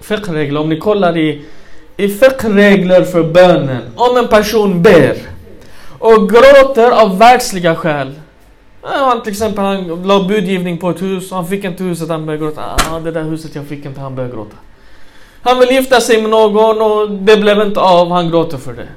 Fiqh-regler, 0.02 0.60
om 0.60 0.70
ni 0.70 0.80
kollar 0.80 1.18
i, 1.18 1.46
i 1.98 2.08
fiqh-regler 2.08 3.04
för 3.04 3.24
bönen. 3.24 3.82
Om 3.96 4.18
en 4.18 4.28
person 4.28 4.82
ber 4.82 5.18
och 6.00 6.30
gråter 6.30 6.92
av 6.92 7.18
världsliga 7.18 7.76
skäl. 7.76 8.14
Han 8.82 9.24
till 9.24 9.32
exempel 9.32 9.64
han 9.64 10.04
la 10.04 10.28
budgivning 10.28 10.78
på 10.78 10.90
ett 10.90 11.02
hus 11.02 11.32
han 11.32 11.48
fick 11.48 11.64
inte 11.64 11.84
huset, 11.84 12.10
han 12.10 12.26
började 12.26 12.46
gråta. 12.46 12.62
Ah, 12.92 13.00
det 13.00 13.12
där 13.12 13.24
huset 13.24 13.56
jag 13.56 13.68
fick 13.68 13.86
inte, 13.86 14.02
han 14.02 14.16
började 14.16 14.36
gråta. 14.36 14.56
Han 15.42 15.60
vill 15.60 15.70
gifta 15.70 16.02
sig 16.02 16.22
med 16.22 16.30
någon 16.30 16.82
och 16.82 17.12
det 17.12 17.38
blev 17.38 17.62
inte 17.62 17.80
av, 17.80 18.12
han 18.12 18.30
gråter 18.30 18.58
för 18.58 18.74
det. 18.74 18.88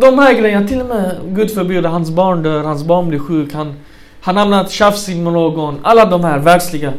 De 0.00 0.18
här 0.18 0.34
grejerna, 0.34 0.68
till 0.68 0.80
och 0.80 0.86
med 0.86 1.16
Gud 1.24 1.50
förbjuder, 1.50 1.88
hans 1.88 2.10
barn 2.10 2.42
dör, 2.42 2.64
hans 2.64 2.84
barn 2.84 3.08
blir 3.08 3.18
sjuk, 3.18 3.52
han, 3.52 3.74
han 4.20 4.36
hamnar 4.36 4.64
tjafsig 4.64 5.16
med 5.16 5.32
någon. 5.32 5.78
Alla 5.82 6.04
de 6.04 6.24
här 6.24 6.38
världsliga. 6.38 6.92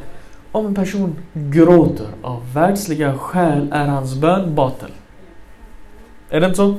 Om 0.52 0.66
en 0.66 0.76
person 0.76 1.16
gråter 1.34 2.08
av 2.22 2.54
världsliga 2.54 3.18
skäl 3.18 3.70
är 3.72 3.86
hans 3.86 4.16
bön 4.16 4.56
batel. 4.56 4.92
Är 6.30 6.40
det 6.40 6.46
inte 6.46 6.58
så? 6.58 6.76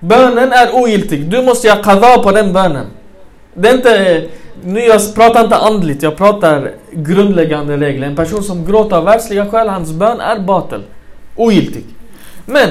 Bönen 0.00 0.52
är 0.52 0.74
ogiltig. 0.74 1.30
Du 1.30 1.42
måste 1.42 1.66
göra 1.66 1.82
qadha 1.82 2.22
på 2.22 2.30
den 2.30 2.52
bönen. 2.52 2.86
Det 3.54 3.68
är 3.68 3.74
inte... 3.74 4.24
Nu 4.64 4.80
jag 4.80 5.14
pratar 5.14 5.44
inte 5.44 5.56
andligt, 5.56 6.02
jag 6.02 6.16
pratar 6.16 6.70
grundläggande 6.92 7.76
regler. 7.76 8.06
En 8.06 8.16
person 8.16 8.42
som 8.42 8.64
gråter 8.66 8.96
av 8.96 9.04
världsliga 9.04 9.50
skäl, 9.50 9.68
hans 9.68 9.92
bön 9.92 10.20
är 10.20 10.40
batel. 10.40 10.82
Ogiltig. 11.36 11.84
Men 12.46 12.68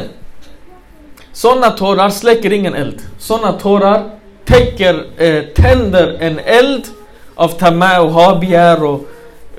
sådana 1.34 1.72
tårar 1.72 2.10
släcker 2.10 2.54
ingen 2.54 2.74
eld. 2.74 3.02
Sådana 3.18 3.54
tårar 3.54 4.10
täcker, 4.46 5.06
eh, 5.18 5.44
tänder 5.44 6.18
en 6.20 6.40
eld 6.40 6.84
av 7.36 7.48
Tama 7.48 8.02
och 8.02 8.12
habegär 8.12 8.84
och 8.84 9.08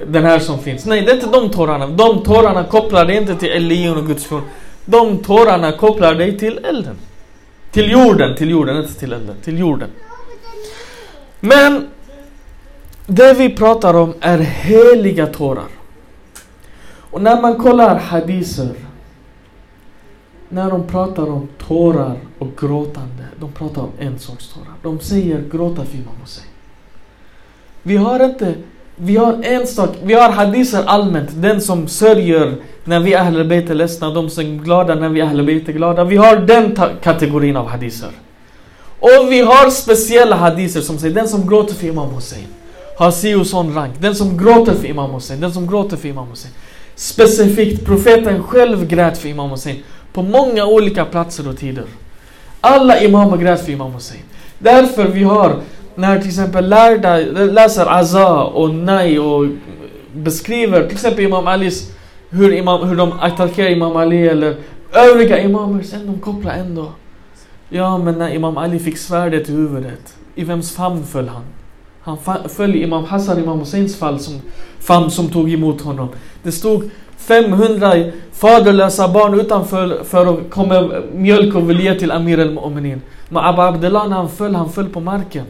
den 0.07 0.25
här 0.25 0.39
som 0.39 0.59
finns. 0.59 0.85
Nej, 0.87 1.03
det 1.03 1.11
är 1.11 1.15
inte 1.15 1.27
de 1.27 1.51
tårarna. 1.51 1.87
De 1.87 2.23
tårarna 2.23 2.65
kopplar 2.65 3.05
dig 3.05 3.17
inte 3.17 3.35
till 3.35 3.51
Elion 3.51 3.97
och 3.97 4.07
Guds 4.07 4.25
tron. 4.25 4.43
De 4.85 5.19
tårarna 5.19 5.73
kopplar 5.73 6.15
dig 6.15 6.39
till 6.39 6.59
elden. 6.65 6.97
Till 7.71 7.91
jorden, 7.91 8.37
till 8.37 8.51
jorden, 8.51 8.77
inte 8.77 8.95
till 8.95 9.13
elden. 9.13 9.37
Till 9.45 9.59
jorden. 9.59 9.89
Men 11.41 11.89
det 13.07 13.35
vi 13.35 13.57
pratar 13.57 13.95
om 13.95 14.15
är 14.21 14.39
heliga 14.39 15.27
tårar. 15.27 15.69
Och 17.11 17.23
när 17.23 17.41
man 17.41 17.59
kollar 17.59 17.99
hadiser 17.99 18.69
när 20.53 20.71
de 20.71 20.87
pratar 20.87 21.31
om 21.31 21.49
tårar 21.69 22.17
och 22.39 22.49
gråtande, 22.61 23.25
de 23.41 23.53
pratar 23.53 23.83
om 23.83 23.91
en 23.99 24.19
sorts 24.19 24.49
tårar. 24.49 24.75
De 24.83 25.01
säger 25.01 25.45
gråta 25.53 25.85
för 25.85 25.97
Imam 25.97 26.15
Hussein. 26.21 26.47
Vi 27.83 27.97
har 27.97 28.25
inte, 28.25 28.55
vi 28.97 29.17
har 29.17 29.43
en 29.43 29.67
sak, 29.67 29.91
vi 30.03 30.15
har 30.15 30.31
hadiser 30.31 30.85
allmänt, 30.87 31.31
den 31.33 31.61
som 31.61 31.89
sörjer 31.89 32.57
när 32.85 33.01
vi 33.01 33.15
Ahl 33.15 33.53
är 33.53 33.75
ledsna, 33.75 34.11
de 34.11 34.31
som 34.31 34.45
är 34.45 34.65
glada 34.65 34.95
när 34.95 35.09
vi 35.09 35.21
Ahl 35.21 35.49
är 35.49 35.73
glada. 35.73 36.05
Vi 36.05 36.17
har 36.17 36.37
den 36.37 36.77
kategorin 37.03 37.57
av 37.57 37.67
hadiser. 37.67 38.11
Och 38.99 39.33
vi 39.33 39.41
har 39.41 39.71
speciella 39.71 40.37
hadiser 40.37 40.81
som 40.81 40.99
säger 40.99 41.15
den 41.15 41.29
som 41.29 41.49
gråter 41.49 41.75
för 41.75 41.87
Imam 41.87 42.15
Hussein 42.15 42.47
har 42.97 43.11
si 43.11 43.35
och 43.35 43.47
sån 43.47 43.75
rank. 43.75 43.95
Den 43.99 44.15
som 44.15 44.39
gråter 44.39 44.75
för 44.75 44.87
Imam 44.87 45.11
Hussein, 45.11 45.41
den 45.41 45.53
som 45.53 45.67
gråter 45.67 45.97
för 45.97 46.09
Imam 46.09 46.29
Hussein. 46.29 46.53
Specifikt, 46.95 47.85
profeten 47.85 48.43
själv 48.43 48.87
grät 48.87 49.19
för 49.19 49.29
Imam 49.29 49.51
Hussein. 49.51 49.83
På 50.13 50.23
många 50.23 50.67
olika 50.67 51.05
platser 51.05 51.49
och 51.49 51.57
tider. 51.57 51.85
Alla 52.61 53.01
imamer 53.01 53.37
grät 53.37 53.65
för 53.65 53.73
Imam 53.73 53.93
Hussein. 53.93 54.23
Därför 54.59 55.09
vi 55.09 55.23
har, 55.23 55.57
när 55.95 56.19
till 56.19 56.29
exempel 56.29 56.69
lärda 56.69 57.17
läser 57.17 57.87
Aza 57.87 58.43
och 58.43 58.75
Nai 58.75 59.19
och 59.19 59.47
beskriver 60.13 60.83
till 60.83 60.93
exempel 60.93 61.25
Imam 61.25 61.47
Alis, 61.47 61.91
hur, 62.31 62.53
imam, 62.53 62.89
hur 62.89 62.97
de 62.97 63.13
attackerar 63.13 63.71
Imam 63.71 63.97
Ali 63.97 64.29
eller 64.29 64.57
övriga 64.93 65.39
imamer, 65.43 65.83
sen 65.83 66.07
de 66.07 66.19
kopplar 66.19 66.53
ändå. 66.53 66.93
Ja, 67.69 67.99
men 67.99 68.19
när 68.19 68.35
Imam 68.35 68.57
Ali 68.57 68.79
fick 68.79 68.99
svärdet 68.99 69.49
i 69.49 69.53
huvudet, 69.53 70.17
i 70.35 70.45
vems 70.45 70.77
famn 70.77 71.05
föll 71.05 71.29
han? 71.29 71.43
Han 72.03 72.19
föll 72.49 72.75
i 72.75 72.83
Imam 72.83 73.05
Hassan, 73.05 73.39
Imam 73.39 73.59
Husseins 73.59 73.97
fall 73.97 74.19
som, 74.21 74.41
famn 74.81 75.11
som 75.11 75.29
tog 75.29 75.53
emot 75.53 75.81
honom. 75.81 76.09
Det 76.43 76.53
stod 76.53 76.91
500 77.27 78.13
faderlösa 78.33 79.09
barn 79.09 79.41
utanför 79.41 80.05
för 80.05 80.27
att 80.27 80.51
komma 80.51 80.91
mjölk 81.15 81.55
och 81.55 81.71
vilja 81.71 81.95
till 81.95 82.11
Amir 82.11 82.41
al-Mu'minin. 82.41 83.01
Men 83.29 83.45
Abba 83.45 83.69
Abdullah 83.69 84.09
när 84.09 84.17
han 84.17 84.29
föll, 84.29 84.55
han 84.55 84.73
föll 84.73 84.89
på 84.89 85.01
marken. 85.01 85.47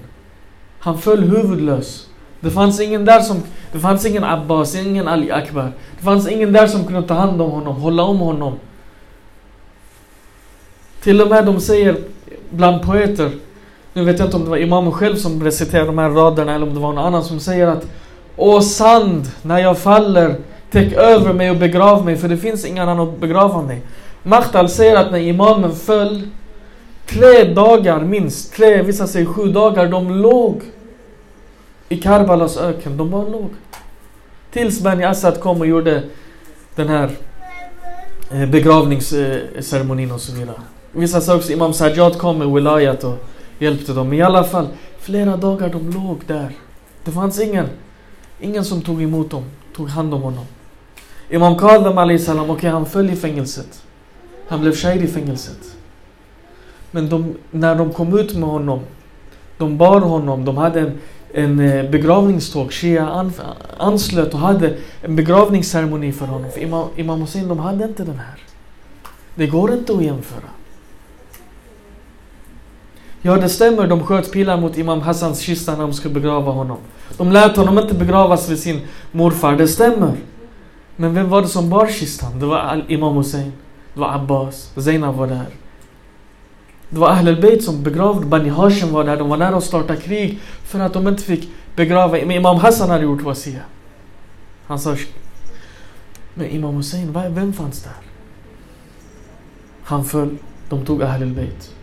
Han 0.78 0.98
föll 0.98 1.20
huvudlös. 1.20 2.06
Det 2.40 2.50
fanns 2.50 2.80
ingen 2.80 3.04
där 3.04 3.20
som, 3.20 3.42
det 3.72 3.78
fanns 3.78 4.06
ingen 4.06 4.24
Abbas, 4.24 4.74
ingen 4.74 5.08
Ali 5.08 5.30
Akbar. 5.30 5.72
Det 5.98 6.04
fanns 6.04 6.28
ingen 6.28 6.52
där 6.52 6.66
som 6.66 6.84
kunde 6.84 7.02
ta 7.02 7.14
hand 7.14 7.42
om 7.42 7.50
honom, 7.50 7.76
hålla 7.76 8.02
om 8.02 8.18
honom. 8.18 8.58
Till 11.02 11.20
och 11.20 11.28
med 11.28 11.46
de 11.46 11.60
säger 11.60 11.96
bland 12.50 12.82
poeter, 12.82 13.30
nu 13.92 14.04
vet 14.04 14.18
jag 14.18 14.26
inte 14.26 14.36
om 14.36 14.44
det 14.44 14.50
var 14.50 14.56
imamen 14.56 14.92
själv 14.92 15.16
som 15.16 15.44
reciterade 15.44 15.86
de 15.86 15.98
här 15.98 16.10
raderna 16.10 16.54
eller 16.54 16.66
om 16.66 16.74
det 16.74 16.80
var 16.80 16.92
någon 16.92 17.04
annan 17.04 17.24
som 17.24 17.40
säger 17.40 17.66
att 17.66 17.86
Åh 18.36 18.60
sand, 18.60 19.26
när 19.42 19.58
jag 19.58 19.78
faller 19.78 20.36
Täck 20.72 20.92
över 20.92 21.32
mig 21.32 21.50
och 21.50 21.56
begrav 21.56 22.04
mig 22.04 22.16
för 22.16 22.28
det 22.28 22.36
finns 22.36 22.64
ingen 22.64 22.88
annan 22.88 23.08
att 23.08 23.18
begrava 23.18 23.62
mig. 23.62 23.80
Mahtal 24.22 24.68
säger 24.68 24.96
att 24.96 25.12
när 25.12 25.18
imamen 25.18 25.72
föll 25.74 26.22
Tre 27.06 27.44
dagar 27.44 28.00
minst, 28.00 28.54
tre, 28.54 28.82
vissa 28.82 29.06
säger 29.06 29.26
sju 29.26 29.52
dagar, 29.52 29.88
de 29.88 30.10
låg 30.10 30.62
i 31.88 31.96
Karbalas 31.96 32.56
öken. 32.56 32.96
De 32.96 33.10
bara 33.10 33.28
låg. 33.28 33.50
Tills 34.52 34.80
Bani 34.80 35.04
Assad 35.04 35.40
kom 35.40 35.60
och 35.60 35.66
gjorde 35.66 36.02
den 36.74 36.88
här 36.88 37.10
eh, 38.30 38.46
begravningsceremonin 38.46 40.12
och 40.12 40.20
så 40.20 40.32
vidare. 40.32 40.60
Vissa 40.92 41.20
sa 41.20 41.36
också 41.36 41.52
Imam 41.52 41.72
Sajjad 41.72 42.18
kom 42.18 42.38
med 42.38 42.48
wilayat 42.48 43.04
och 43.04 43.16
hjälpte 43.58 43.92
dem. 43.92 44.08
Men 44.08 44.18
i 44.18 44.22
alla 44.22 44.44
fall, 44.44 44.68
flera 44.98 45.36
dagar 45.36 45.68
de 45.68 45.90
låg 45.90 46.20
där. 46.26 46.52
Det 47.04 47.10
fanns 47.10 47.40
ingen, 47.40 47.66
ingen 48.40 48.64
som 48.64 48.82
tog 48.82 49.02
emot 49.02 49.30
dem, 49.30 49.44
tog 49.76 49.88
hand 49.88 50.14
om 50.14 50.22
honom. 50.22 50.44
Imam 51.32 51.56
Kadam 51.56 52.18
salam, 52.18 52.44
okej 52.44 52.54
okay, 52.54 52.70
han 52.70 52.86
föll 52.86 53.10
i 53.10 53.16
fängelset. 53.16 53.82
Han 54.48 54.60
blev 54.60 54.72
shahid 54.72 55.02
i 55.02 55.06
fängelset. 55.06 55.76
Men 56.90 57.08
de, 57.08 57.34
när 57.50 57.74
de 57.74 57.92
kom 57.92 58.18
ut 58.18 58.34
med 58.34 58.48
honom, 58.48 58.80
de 59.58 59.78
bar 59.78 60.00
honom, 60.00 60.44
de 60.44 60.56
hade 60.56 60.80
en, 60.80 60.98
en 61.34 61.60
eh, 61.60 61.90
begravningståg. 61.90 62.72
Shia 62.72 63.08
an, 63.08 63.32
anslöt 63.78 64.34
och 64.34 64.40
hade 64.40 64.76
en 65.02 65.16
begravningsceremoni 65.16 66.12
för 66.12 66.26
honom. 66.26 66.50
För 66.50 66.60
Imam, 66.60 66.88
Imam 66.96 67.20
Hussein, 67.20 67.48
de 67.48 67.58
hade 67.58 67.84
inte 67.84 68.04
den 68.04 68.18
här. 68.18 68.38
Det 69.34 69.46
går 69.46 69.72
inte 69.72 69.92
att 69.92 70.02
jämföra. 70.02 70.50
Ja, 73.22 73.36
det 73.36 73.48
stämmer. 73.48 73.86
De 73.86 74.02
sköt 74.06 74.32
pilar 74.32 74.56
mot 74.56 74.78
Imam 74.78 75.00
Hassans 75.00 75.40
kista 75.40 75.72
när 75.72 75.80
de 75.80 75.92
skulle 75.92 76.14
begrava 76.14 76.52
honom. 76.52 76.78
De 77.16 77.32
lät 77.32 77.56
honom 77.56 77.78
inte 77.78 77.94
begravas 77.94 78.48
vid 78.50 78.58
sin 78.58 78.80
morfar. 79.12 79.56
Det 79.56 79.68
stämmer. 79.68 80.12
Men 80.96 81.14
vem 81.14 81.28
var 81.28 81.42
det 81.42 81.48
som 81.48 81.70
bar 81.70 81.86
kistan? 81.86 82.38
Det 82.38 82.46
var 82.46 82.84
Imam 82.88 83.16
Hussein. 83.16 83.52
Det 83.94 84.00
var 84.00 84.14
Abbas. 84.14 84.72
Zainab 84.76 85.14
var 85.14 85.26
där. 85.26 85.46
Det 86.88 87.00
var 87.00 87.08
Ahl 87.08 87.28
al-Bayt 87.28 87.64
som 87.64 87.82
begravde. 87.82 88.26
Bani 88.26 88.48
Hashim 88.48 88.92
var 88.92 89.04
där. 89.04 89.16
De 89.16 89.28
var 89.28 89.36
nära 89.36 89.56
att 89.56 89.64
starta 89.64 89.96
krig 89.96 90.40
för 90.64 90.80
att 90.80 90.92
de 90.92 91.08
inte 91.08 91.22
fick 91.22 91.50
begrava. 91.76 92.12
Men 92.12 92.30
Imam 92.30 92.56
Hassan 92.56 92.90
hade 92.90 93.04
gjort 93.04 93.22
wasia. 93.22 93.60
Han 94.66 94.78
sa 94.78 94.96
Men 96.34 96.46
Imam 96.46 96.74
Hussein, 96.74 97.12
vem 97.12 97.52
fanns 97.52 97.82
där? 97.82 97.92
Han 99.84 100.04
föll. 100.04 100.36
De 100.68 100.84
tog 100.84 101.02
Ahl 101.02 101.22
al-Bayt. 101.22 101.74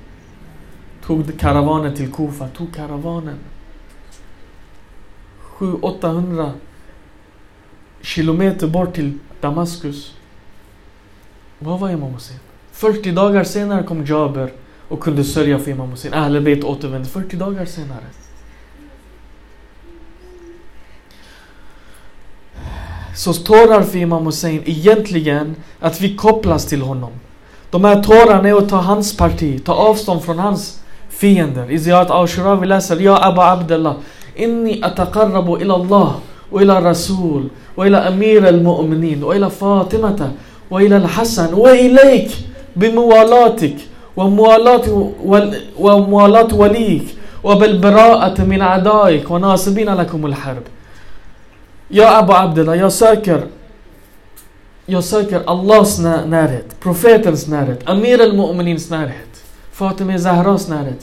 Tog 1.05 1.39
karavanen 1.39 1.95
till 1.95 2.11
Kufa. 2.11 2.47
Tog 2.47 2.75
karavanen. 2.75 3.37
700-800 5.59 6.51
kilometer 8.09 8.67
bort 8.67 8.95
till 8.95 9.13
Damaskus. 9.41 10.13
Vad 11.59 11.79
var 11.79 11.89
Imam 11.89 12.13
Hussein? 12.13 12.39
40 12.71 13.11
dagar 13.11 13.43
senare 13.43 13.83
kom 13.83 14.05
Jaber 14.05 14.51
och 14.87 14.99
kunde 14.99 15.23
sörja 15.23 15.59
för 15.59 15.71
Imam 15.71 15.89
Hussein. 15.89 16.13
Ahlebeit 16.13 16.63
återvände 16.63 17.09
40 17.09 17.35
dagar 17.35 17.65
senare. 17.65 18.03
Så 23.15 23.33
tårar 23.33 23.81
för 23.83 23.97
Imam 23.97 24.25
Hussein 24.25 24.63
egentligen 24.65 25.55
att 25.79 26.01
vi 26.01 26.15
kopplas 26.15 26.65
till 26.65 26.81
honom. 26.81 27.11
De 27.69 27.83
här 27.83 28.03
tårarna 28.03 28.49
är 28.49 28.53
att 28.53 28.69
ta 28.69 28.77
hans 28.77 29.17
parti, 29.17 29.63
ta 29.65 29.73
avstånd 29.73 30.23
från 30.23 30.39
hans 30.39 30.83
fiender. 31.09 31.71
I 31.71 31.79
Ziyat 31.79 32.11
Ashura 32.11 32.55
vi 32.55 32.67
läser 32.67 32.99
Ja 32.99 33.23
Abu 33.23 33.41
Abdullah 33.41 33.95
Inni 34.35 34.81
ataqarrabu 34.83 35.61
ila 35.61 35.73
Allah 35.73 36.15
وإلى 36.51 36.77
الرسول 36.77 37.47
وإلى 37.77 37.97
أمير 37.97 38.49
المؤمنين 38.49 39.23
وإلى 39.23 39.49
فاطمة 39.49 40.31
وإلى 40.71 40.97
الحسن 40.97 41.53
وإليك 41.53 42.31
بموالاتك 42.75 43.75
وموالات 44.17 44.85
وموالات 45.79 46.53
وليك 46.53 47.03
وبالبراءة 47.43 48.41
من 48.43 48.61
أعدائك 48.61 49.31
وناصبين 49.31 49.89
لكم 49.89 50.25
الحرب. 50.25 50.63
يا 51.91 52.19
أبو 52.19 52.33
عبد 52.33 52.59
الله 52.59 52.75
يا 52.75 52.89
ساكر 52.89 53.43
يا 54.89 54.99
ساكر 55.01 55.43
الله 55.49 55.83
سنارد 55.83 56.63
بروفيتن 56.83 57.35
سنارد 57.35 57.83
أمير 57.89 58.23
المؤمنين 58.23 58.77
سنارد 58.77 59.29
فاطمة 59.71 60.15
زهراء 60.15 60.55
سنارد 60.55 61.01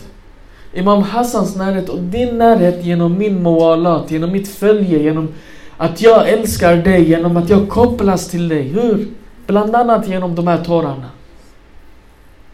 Imam 0.77 1.03
Hassans 1.03 1.57
närhet 1.57 1.89
och 1.89 2.03
din 2.03 2.39
närhet 2.39 2.85
genom 2.85 3.19
min 3.19 3.43
moalat, 3.43 4.11
genom 4.11 4.33
mitt 4.33 4.49
följe, 4.49 5.03
genom 5.03 5.29
att 5.77 6.01
jag 6.03 6.29
älskar 6.29 6.77
dig, 6.77 7.09
genom 7.09 7.37
att 7.37 7.51
jag 7.51 7.69
kopplas 7.69 8.29
till 8.29 8.49
dig. 8.49 8.63
Hur? 8.63 9.09
Bland 9.47 9.77
annat 9.77 10.09
genom 10.09 10.35
de 10.35 10.47
här 10.47 10.65
tårarna. 10.65 11.11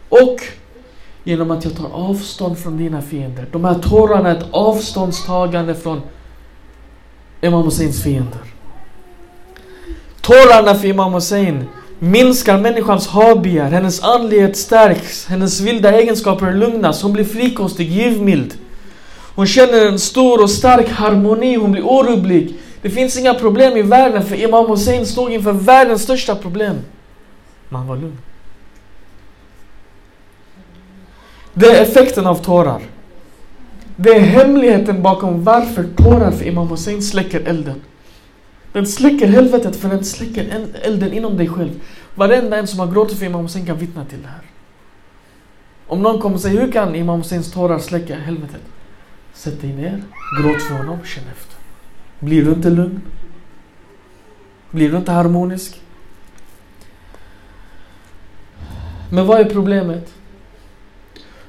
Och 0.09 0.37
genom 1.23 1.51
att 1.51 1.65
jag 1.65 1.75
tar 1.75 1.89
avstånd 1.93 2.57
från 2.57 2.77
dina 2.77 3.01
fiender. 3.01 3.45
De 3.51 3.65
här 3.65 3.75
tårarna 3.75 4.29
är 4.29 4.35
ett 4.37 4.45
avståndstagande 4.51 5.75
från 5.75 6.01
Imam 7.41 7.63
Husseins 7.63 8.03
fiender. 8.03 8.41
Tårarna 10.21 10.75
för 10.75 10.87
Imam 10.87 11.13
Hussein 11.13 11.65
minskar 11.99 12.57
människans 12.57 13.07
habegär, 13.07 13.71
hennes 13.71 14.03
andlighet 14.03 14.57
stärks, 14.57 15.25
hennes 15.25 15.61
vilda 15.61 16.01
egenskaper 16.01 16.53
lugnas, 16.53 17.03
hon 17.03 17.13
blir 17.13 17.23
frikostig, 17.25 17.91
givmild. 17.91 18.53
Hon 19.35 19.47
känner 19.47 19.87
en 19.87 19.99
stor 19.99 20.43
och 20.43 20.49
stark 20.49 20.89
harmoni, 20.89 21.55
hon 21.55 21.71
blir 21.71 21.85
orubblig. 21.85 22.55
Det 22.81 22.89
finns 22.89 23.17
inga 23.17 23.33
problem 23.33 23.77
i 23.77 23.81
världen 23.81 24.25
för 24.25 24.35
Imam 24.35 24.69
Hussein 24.69 25.05
stod 25.05 25.31
inför 25.31 25.51
världens 25.51 26.03
största 26.03 26.35
problem. 26.35 26.75
Men 27.69 27.79
han 27.79 27.87
var 27.87 27.95
lugn. 27.95 28.17
Det 31.53 31.67
är 31.67 31.81
effekten 31.81 32.27
av 32.27 32.35
tårar. 32.35 32.81
Det 33.95 34.09
är 34.09 34.19
hemligheten 34.19 35.01
bakom 35.01 35.43
varför 35.43 35.83
tårar 35.97 36.31
för 36.31 36.47
Imam 36.47 36.67
Hussein 36.67 37.01
släcker 37.01 37.39
elden. 37.39 37.81
Den 38.73 38.87
släcker 38.87 39.27
helvetet 39.27 39.75
för 39.75 39.89
den 39.89 40.03
släcker 40.03 40.67
elden 40.81 41.13
inom 41.13 41.37
dig 41.37 41.47
själv. 41.47 41.81
Varenda 42.15 42.57
en 42.57 42.67
som 42.67 42.79
har 42.79 42.87
gråtit 42.87 43.19
för 43.19 43.25
Imam 43.25 43.41
Hussein 43.41 43.65
kan 43.65 43.77
vittna 43.77 44.05
till 44.05 44.21
det 44.21 44.27
här. 44.27 44.41
Om 45.87 46.01
någon 46.01 46.21
kommer 46.21 46.35
och 46.35 46.41
säger 46.41 46.61
hur 46.61 46.71
kan 46.71 46.95
Imam 46.95 47.17
Husseins 47.17 47.51
tårar 47.51 47.79
släcka 47.79 48.15
helvetet? 48.15 48.61
Sätt 49.33 49.61
dig 49.61 49.73
ner, 49.73 50.03
gråt 50.41 50.61
för 50.61 50.75
honom, 50.75 50.97
känn 51.05 51.23
efter. 51.31 51.57
Blir 52.19 52.45
du 52.45 52.51
inte 52.51 52.69
lugn? 52.69 53.01
Blir 54.71 54.91
du 54.91 54.97
inte 54.97 55.11
harmonisk? 55.11 55.81
Men 59.11 59.27
vad 59.27 59.39
är 59.39 59.45
problemet? 59.45 60.13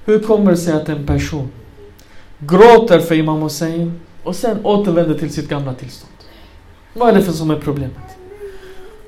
Hur 0.05 0.21
kommer 0.21 0.51
det 0.51 0.57
sig 0.57 0.75
att 0.75 0.89
en 0.89 1.07
person 1.07 1.49
gråter 2.39 3.01
för 3.01 3.15
Imam 3.15 3.43
Hussein 3.43 4.01
och 4.23 4.37
sen 4.37 4.65
återvänder 4.65 5.19
till 5.19 5.33
sitt 5.33 5.49
gamla 5.49 5.75
tillstånd? 5.75 6.14
Vad 6.95 7.09
är 7.09 7.13
det 7.13 7.23
för 7.23 7.33
som 7.33 7.51
är 7.51 7.57
problemet? 7.59 8.17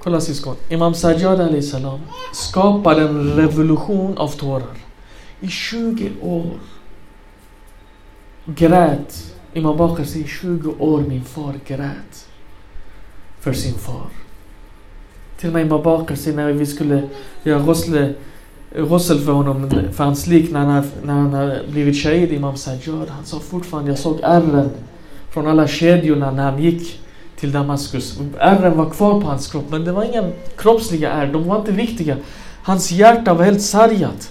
Kolla 0.02 0.20
syskon. 0.20 0.56
Imam 0.68 0.94
Sajjad 0.94 1.64
salam 1.64 2.00
skapade 2.32 3.02
en 3.02 3.32
revolution 3.36 4.18
av 4.18 4.28
tårar. 4.28 4.76
I 5.40 5.48
20 5.48 6.10
år 6.22 6.50
grät 8.44 9.34
Imam 9.52 9.76
Bakr 9.76 10.04
säger 10.04 10.24
i 10.24 10.28
20 10.28 10.74
år 10.78 11.00
min 11.00 11.24
far 11.24 11.54
grät 11.66 12.28
för 13.40 13.52
sin 13.52 13.74
far. 13.74 14.06
Till 15.38 15.48
och 15.48 15.52
med 15.52 15.66
Imam 15.66 15.82
Bakr 15.82 16.14
säger 16.14 16.36
när 16.36 16.52
vi 16.52 16.66
skulle 16.66 17.08
göra 17.42 17.62
ghusl 17.62 18.12
Rossel 18.74 19.20
för 19.20 19.32
honom, 19.32 19.70
för 19.92 20.04
hans 20.04 20.26
lik 20.26 20.52
när 20.52 20.60
han, 20.64 20.90
när 21.04 21.14
han 21.14 21.34
har 21.34 21.60
blivit 21.70 21.96
shahid, 21.96 22.32
Imam 22.32 22.56
Sajjad. 22.56 23.08
Han 23.08 23.24
sa 23.24 23.38
fortfarande, 23.38 23.90
jag 23.90 23.98
såg 23.98 24.20
ärren 24.22 24.70
från 25.30 25.46
alla 25.46 25.66
kedjorna 25.66 26.30
när 26.30 26.50
han 26.50 26.62
gick 26.62 27.00
till 27.36 27.52
Damaskus. 27.52 28.18
Ärren 28.38 28.76
var 28.76 28.90
kvar 28.90 29.20
på 29.20 29.26
hans 29.26 29.46
kropp, 29.46 29.64
men 29.70 29.84
det 29.84 29.92
var 29.92 30.04
inga 30.04 30.30
kroppsliga 30.56 31.10
ärr, 31.10 31.32
de 31.32 31.48
var 31.48 31.58
inte 31.58 31.72
viktiga. 31.72 32.16
Hans 32.62 32.90
hjärta 32.90 33.34
var 33.34 33.44
helt 33.44 33.62
sargat. 33.62 34.30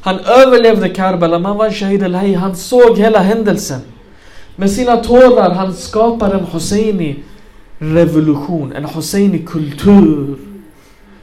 Han 0.00 0.18
överlevde 0.18 0.88
Karbala, 0.88 1.38
man 1.38 1.56
var 1.56 1.70
shahid 1.70 2.02
al 2.02 2.14
Han 2.14 2.56
såg 2.56 2.98
hela 2.98 3.18
händelsen. 3.18 3.80
Med 4.56 4.70
sina 4.70 4.96
tårar, 4.96 5.50
han 5.50 5.74
skapar 5.74 6.34
en 6.34 6.44
Hosseini 6.44 7.22
revolution, 7.78 8.72
en 8.72 8.84
Hosseini 8.84 9.38
kultur. 9.38 10.36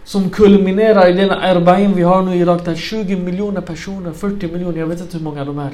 Som 0.03 0.29
kulminerar 0.29 1.09
i 1.09 1.13
den 1.13 1.31
Erbaim 1.31 1.93
vi 1.93 2.03
har 2.03 2.21
nu 2.21 2.35
i 2.35 2.39
Irak 2.39 2.65
där 2.65 2.75
20 2.75 3.15
miljoner 3.15 3.61
personer, 3.61 4.11
40 4.11 4.47
miljoner, 4.47 4.79
jag 4.79 4.87
vet 4.87 5.01
inte 5.01 5.17
hur 5.17 5.23
många 5.23 5.45
de 5.45 5.59
är. 5.59 5.71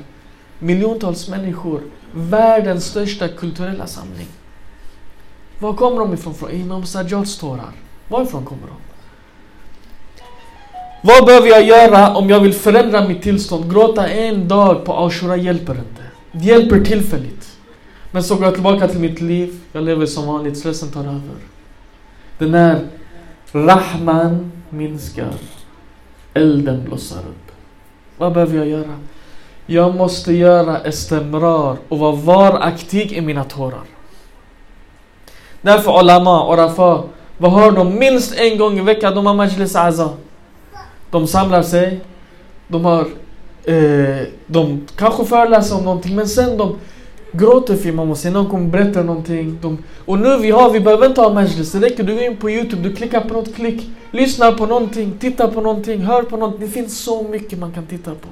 Miljontals 0.60 1.30
människor. 1.30 1.82
Världens 2.13 2.86
största 2.86 3.28
kulturella 3.28 3.88
samling. 3.88 4.28
Var 5.60 5.74
kommer 5.74 6.00
de 6.00 6.13
ifrån? 6.13 6.34
Från 6.34 6.52
Imam 6.52 6.86
Sajjads 6.86 7.38
tårar. 7.38 7.72
Varifrån 8.08 8.46
kommer 8.46 8.62
de? 8.67 8.74
Vad 11.02 11.26
behöver 11.26 11.48
jag 11.48 11.63
göra 11.63 12.15
om 12.15 12.30
jag 12.30 12.39
vill 12.39 12.54
förändra 12.54 13.08
mitt 13.08 13.22
tillstånd? 13.22 13.72
Gråta 13.74 14.08
en 14.08 14.48
dag 14.48 14.86
på 14.86 14.93
Ashura 14.93 15.36
hjälper 15.36 15.74
inte. 15.74 16.02
Det 16.32 16.46
hjälper 16.46 16.80
tillfälligt. 16.80 17.58
Men 18.12 18.24
så 18.24 18.36
går 18.36 18.43
jag 18.43 18.54
tillbaka 18.54 18.88
till 18.88 19.00
mitt 19.00 19.22
liv. 19.22 19.60
Jag 19.72 19.84
lever 19.84 20.06
som 20.06 20.28
vanligt, 20.28 20.58
stressen 20.58 20.91
tar 20.91 21.02
över. 21.02 21.38
Den 22.38 22.54
här 22.54 22.88
Rahman 23.52 24.52
minskar. 24.70 25.34
Elden 26.34 26.84
blossar 26.86 27.20
upp. 27.20 27.52
Vad 28.17 28.34
behöver 28.34 28.58
jag 28.58 28.67
göra? 28.67 29.00
Jag 29.65 29.96
måste 29.96 30.34
göra 30.34 30.80
estemrar 30.80 31.78
och 31.89 32.00
vara 32.00 32.15
varaktig 32.15 33.12
i 33.12 33.22
mina 33.22 33.43
tårar. 33.43 33.84
Därför 35.67 35.91
Olama 35.91 36.43
och 36.43 36.58
Rafa, 36.58 37.03
vad 37.38 37.51
har 37.51 37.71
de? 37.71 37.99
Minst 37.99 38.39
en 38.39 38.58
gång 38.58 38.80
i 38.80 38.82
veckan, 38.82 39.15
de 39.15 39.25
har 39.25 39.34
Majlis 39.34 39.75
Aza. 39.75 40.10
De 41.12 41.27
samlar 41.27 41.62
sig, 41.62 41.99
de 42.67 42.86
har 42.86 43.01
eh, 43.63 44.27
de 44.45 44.88
kanske 44.95 45.25
föreläser 45.25 45.75
om 45.77 45.84
någonting 45.84 46.15
men 46.15 46.27
sen 46.27 46.58
de 46.58 46.75
gråter 47.32 47.75
för 47.75 47.89
Imam 47.89 48.08
Hussein, 48.08 48.34
någon 48.34 48.49
kommer 48.49 48.69
berätta 48.69 49.03
någonting. 49.03 49.58
De, 49.62 49.84
och 50.06 50.19
nu 50.19 50.38
vi 50.38 50.51
har, 50.51 50.69
vi 50.69 50.80
behöver 50.80 51.06
inte 51.06 51.21
ha 51.21 51.34
majlis. 51.34 51.71
Det 51.71 51.80
räcker, 51.80 52.03
du 52.03 52.13
går 52.13 52.23
in 52.23 52.38
på 52.38 52.49
Youtube, 52.49 52.82
du 52.89 52.95
klickar 52.95 53.21
på 53.21 53.34
något 53.34 53.56
klick. 53.56 53.89
Lyssnar 54.12 54.51
på 54.51 54.65
någonting, 54.65 55.17
tittar 55.19 55.47
på 55.47 55.62
någonting, 55.62 56.01
hör 56.01 56.23
på 56.23 56.38
någonting. 56.38 56.62
Det 56.62 56.73
finns 56.73 56.99
så 56.99 57.23
mycket 57.23 57.60
man 57.60 57.71
kan 57.71 57.86
titta 57.86 58.12
på. 58.12 58.27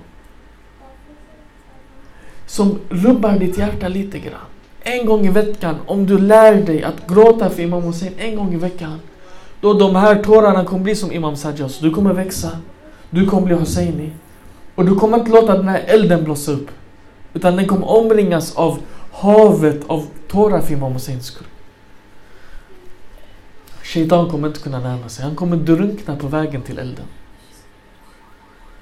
Som 2.45 2.79
rubbar 2.89 3.31
ditt 3.31 3.57
hjärta 3.57 3.87
lite 3.87 4.19
grann. 4.19 4.54
En 4.87 5.05
gång 5.05 5.25
i 5.25 5.29
veckan, 5.29 5.75
om 5.85 6.05
du 6.05 6.17
lär 6.17 6.55
dig 6.55 6.83
att 6.83 7.07
gråta 7.07 7.49
för 7.49 7.63
Imam 7.63 7.83
Hussein 7.83 8.13
en 8.17 8.35
gång 8.35 8.53
i 8.53 8.57
veckan. 8.57 8.99
Då 9.61 9.73
de 9.73 9.95
här 9.95 10.23
tårarna 10.23 10.65
kommer 10.65 10.83
bli 10.83 10.95
som 10.95 11.11
Imam 11.11 11.35
Sajjas. 11.35 11.79
Du 11.79 11.91
kommer 11.91 12.13
växa. 12.13 12.51
Du 13.09 13.25
kommer 13.25 13.45
bli 13.45 13.55
Husseini. 13.55 14.11
Och 14.75 14.85
du 14.85 14.95
kommer 14.95 15.17
inte 15.19 15.31
låta 15.31 15.57
den 15.57 15.67
här 15.67 15.83
elden 15.87 16.23
blossa 16.23 16.51
upp. 16.51 16.67
Utan 17.33 17.55
den 17.55 17.67
kommer 17.67 17.89
omringas 17.89 18.55
av 18.55 18.79
havet 19.11 19.83
av 19.87 20.07
tårar 20.27 20.61
för 20.61 20.73
Imam 20.73 20.93
Husseins 20.93 21.25
skull. 21.25 21.47
Shaitan 23.83 24.29
kommer 24.29 24.47
inte 24.47 24.59
kunna 24.59 24.79
närma 24.79 25.09
sig. 25.09 25.25
Han 25.25 25.35
kommer 25.35 25.57
drunkna 25.57 26.15
på 26.15 26.27
vägen 26.27 26.61
till 26.61 26.79
elden. 26.79 27.05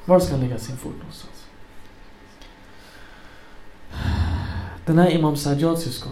Var 0.05 0.19
ska 0.19 0.31
han 0.31 0.41
lägga 0.41 0.57
sin 0.57 0.77
fot 0.77 0.93
någonstans? 0.99 1.42
Den 4.85 4.97
här 4.97 5.09
Imam 5.09 5.35
Sajjad 5.35 5.79
syskon. 5.79 6.11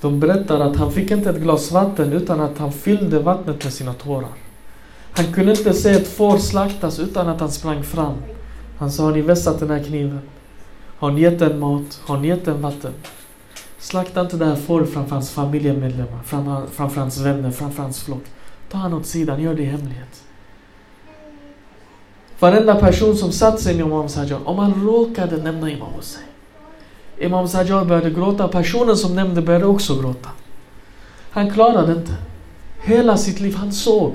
De 0.00 0.20
berättar 0.20 0.60
att 0.60 0.76
han 0.76 0.92
fick 0.92 1.10
inte 1.10 1.30
ett 1.30 1.40
glas 1.40 1.72
vatten 1.72 2.12
utan 2.12 2.40
att 2.40 2.58
han 2.58 2.72
fyllde 2.72 3.18
vattnet 3.18 3.64
med 3.64 3.72
sina 3.72 3.94
tårar. 3.94 4.32
Han 5.12 5.32
kunde 5.32 5.52
inte 5.52 5.74
se 5.74 5.90
ett 5.90 6.08
får 6.08 6.38
slaktas 6.38 6.98
utan 6.98 7.28
att 7.28 7.40
han 7.40 7.50
sprang 7.50 7.82
fram. 7.82 8.14
Han 8.78 8.92
sa, 8.92 9.02
har 9.02 9.12
ni 9.12 9.20
vässat 9.20 9.60
den 9.60 9.70
här 9.70 9.84
kniven? 9.84 10.20
Har 10.98 11.10
ni 11.10 11.20
gett 11.20 11.38
den 11.38 11.58
mat? 11.58 12.00
Har 12.06 12.18
ni 12.18 12.28
gett 12.28 12.44
den 12.44 12.62
vatten? 12.62 12.92
Slakta 13.78 14.20
inte 14.20 14.36
det 14.36 14.44
här 14.44 14.56
fåret 14.56 14.92
framför 14.92 15.14
hans 15.14 15.30
familjemedlemmar, 15.30 16.20
framför 16.70 17.00
hans 17.00 17.18
vänner, 17.18 17.50
framför 17.50 17.82
hans 17.82 18.02
flock. 18.02 18.24
Ta 18.70 18.78
han 18.78 18.94
åt 18.94 19.06
sidan, 19.06 19.42
gör 19.42 19.54
det 19.54 19.62
i 19.62 19.66
hemlighet. 19.66 20.22
Varenda 22.38 22.74
person 22.74 23.16
som 23.16 23.32
satt 23.32 23.60
sig 23.60 23.74
med 23.74 23.86
Imam 23.86 24.08
Sajjad, 24.08 24.40
om 24.44 24.58
han 24.58 24.86
råkade 24.86 25.36
nämna 25.36 25.70
Imam 25.70 25.92
Hussein. 25.96 26.24
Imam 27.18 27.48
Sajjad 27.48 27.86
började 27.86 28.10
gråta, 28.10 28.48
personen 28.48 28.96
som 28.96 29.14
nämnde 29.14 29.42
började 29.42 29.66
också 29.66 30.00
gråta. 30.00 30.28
Han 31.30 31.50
klarade 31.50 31.92
inte. 31.92 32.14
Hela 32.82 33.16
sitt 33.16 33.40
liv, 33.40 33.54
han 33.54 33.72
såg. 33.72 34.14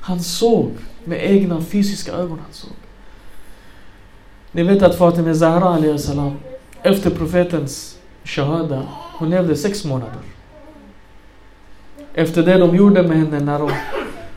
Han 0.00 0.20
såg 0.20 0.70
med 1.04 1.30
egna 1.30 1.60
fysiska 1.60 2.12
ögon. 2.12 2.38
Han 2.38 2.52
såg. 2.52 2.72
Ni 4.52 4.62
vet 4.62 4.82
att 4.82 4.98
Fatima 4.98 5.34
Zahra 5.34 5.98
salam 5.98 6.36
efter 6.82 7.10
profetens 7.10 7.98
shahada, 8.24 8.82
hon 9.18 9.30
levde 9.30 9.56
sex 9.56 9.84
månader. 9.84 10.22
Efter 12.14 12.42
det 12.42 12.58
de 12.58 12.76
gjorde 12.76 13.02
med 13.02 13.18
henne 13.18 13.40
när 13.40 13.58
de 13.58 13.70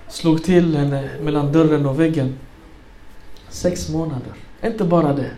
slog 0.10 0.44
till 0.44 0.78
henne 0.78 1.10
mellan 1.22 1.52
dörren 1.52 1.86
och 1.86 2.00
väggen. 2.00 2.38
Sex 3.50 3.90
månader. 3.90 4.34
Inte 4.64 4.84
bara 4.84 5.14
det. 5.14 5.32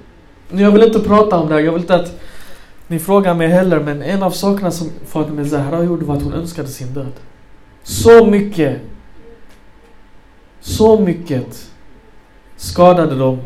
Jag 0.49 0.71
vill 0.71 0.83
inte 0.83 0.99
prata 0.99 1.37
om 1.37 1.47
det, 1.47 1.53
här, 1.53 1.61
jag 1.61 1.71
vill 1.71 1.81
inte 1.81 1.95
att 1.95 2.19
ni 2.87 2.99
frågar 2.99 3.33
mig 3.33 3.47
heller, 3.47 3.79
men 3.79 4.01
en 4.01 4.23
av 4.23 4.31
sakerna 4.31 4.71
som 4.71 4.89
Fatima 5.05 5.45
Zahra 5.45 5.83
gjorde 5.83 6.05
var 6.05 6.15
att 6.15 6.23
hon 6.23 6.33
önskade 6.33 6.67
sin 6.67 6.93
död. 6.93 7.11
Så 7.83 8.25
mycket, 8.25 8.81
så 10.59 10.99
mycket 10.99 11.71
skadade 12.55 13.15
de 13.15 13.39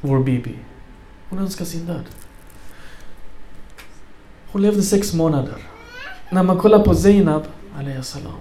vår 0.00 0.20
Bibi. 0.20 0.54
Hon 1.30 1.38
önskade 1.38 1.70
sin 1.70 1.86
död. 1.86 2.04
Hon 4.52 4.62
levde 4.62 4.82
sex 4.82 5.14
månader. 5.14 5.56
När 6.30 6.42
man 6.42 6.58
kollar 6.58 6.78
på 6.78 6.94
Zainab, 6.94 7.42
salam, 8.02 8.32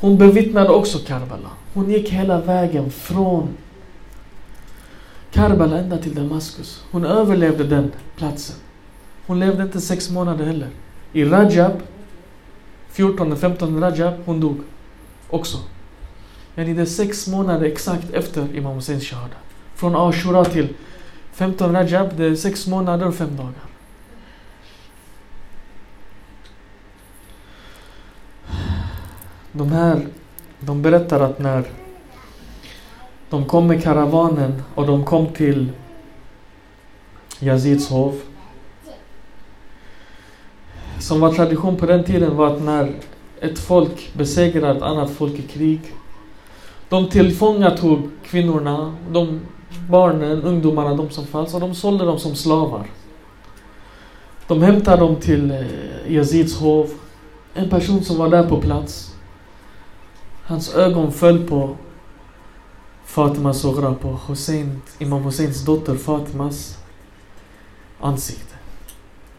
hon 0.00 0.18
bevittnade 0.18 0.68
också 0.68 0.98
Karbala. 0.98 1.50
Hon 1.74 1.90
gick 1.90 2.10
hela 2.10 2.40
vägen 2.40 2.90
från 2.90 3.48
Karbala 5.34 5.78
ända 5.78 5.98
till 5.98 6.14
Damaskus. 6.14 6.84
Hon 6.90 7.04
överlevde 7.04 7.64
den 7.64 7.92
platsen. 8.16 8.56
Hon 9.26 9.40
levde 9.40 9.62
inte 9.62 9.80
sex 9.80 10.10
månader 10.10 10.44
heller. 10.44 10.68
I 11.12 11.24
Rajab, 11.24 11.72
14-15 12.92 13.80
Rajab, 13.80 14.14
hon 14.24 14.40
dog 14.40 14.60
också. 15.30 15.58
Men 16.54 16.76
det 16.76 16.82
är 16.82 16.86
sex 16.86 17.28
månader 17.28 17.66
exakt 17.66 18.10
efter 18.10 18.56
Imam 18.56 18.74
Husseins 18.74 19.04
shahada. 19.04 19.34
Från 19.74 19.96
Ashura 19.96 20.44
till 20.44 20.68
15 21.32 21.72
Rajab, 21.72 22.16
det 22.16 22.24
är 22.24 22.34
sex 22.34 22.66
månader 22.66 23.06
och 23.06 23.14
fem 23.14 23.36
dagar. 23.36 23.52
De 29.52 29.72
här, 29.72 30.06
de 30.60 30.82
berättar 30.82 31.20
att 31.20 31.38
när 31.38 31.64
de 33.30 33.44
kom 33.44 33.66
med 33.66 33.82
karavanen 33.82 34.62
och 34.74 34.86
de 34.86 35.04
kom 35.04 35.26
till 35.26 35.68
Yazids 37.40 37.88
hov. 37.88 38.20
Som 40.98 41.20
var 41.20 41.32
tradition 41.32 41.76
på 41.76 41.86
den 41.86 42.04
tiden 42.04 42.36
var 42.36 42.46
att 42.46 42.62
när 42.62 42.92
ett 43.40 43.58
folk 43.58 44.14
besegrar 44.14 44.74
ett 44.76 44.82
annat 44.82 45.10
folk 45.10 45.38
i 45.38 45.42
krig. 45.42 45.80
De 46.88 47.08
tillfångatog 47.08 48.10
kvinnorna, 48.24 48.94
de 49.10 49.40
barnen, 49.88 50.42
ungdomarna, 50.42 50.94
de 50.94 51.10
som 51.10 51.26
fanns 51.26 51.54
och 51.54 51.60
de 51.60 51.74
sålde 51.74 52.04
dem 52.04 52.18
som 52.18 52.34
slavar. 52.34 52.86
De 54.46 54.62
hämtade 54.62 54.96
dem 54.96 55.16
till 55.16 55.50
eh, 55.50 56.12
Yazids 56.12 56.58
hov. 56.58 56.90
En 57.54 57.70
person 57.70 58.04
som 58.04 58.16
var 58.16 58.28
där 58.28 58.48
på 58.48 58.60
plats. 58.60 59.14
Hans 60.44 60.74
ögon 60.74 61.12
föll 61.12 61.46
på 61.46 61.76
Fatima 63.04 63.54
Sogra, 63.54 63.94
på 63.94 64.18
Hussein, 64.26 64.82
Imam 64.98 65.22
Husseins 65.22 65.64
dotter 65.64 65.96
Fatimas 65.96 66.78
ansikte. 68.00 68.54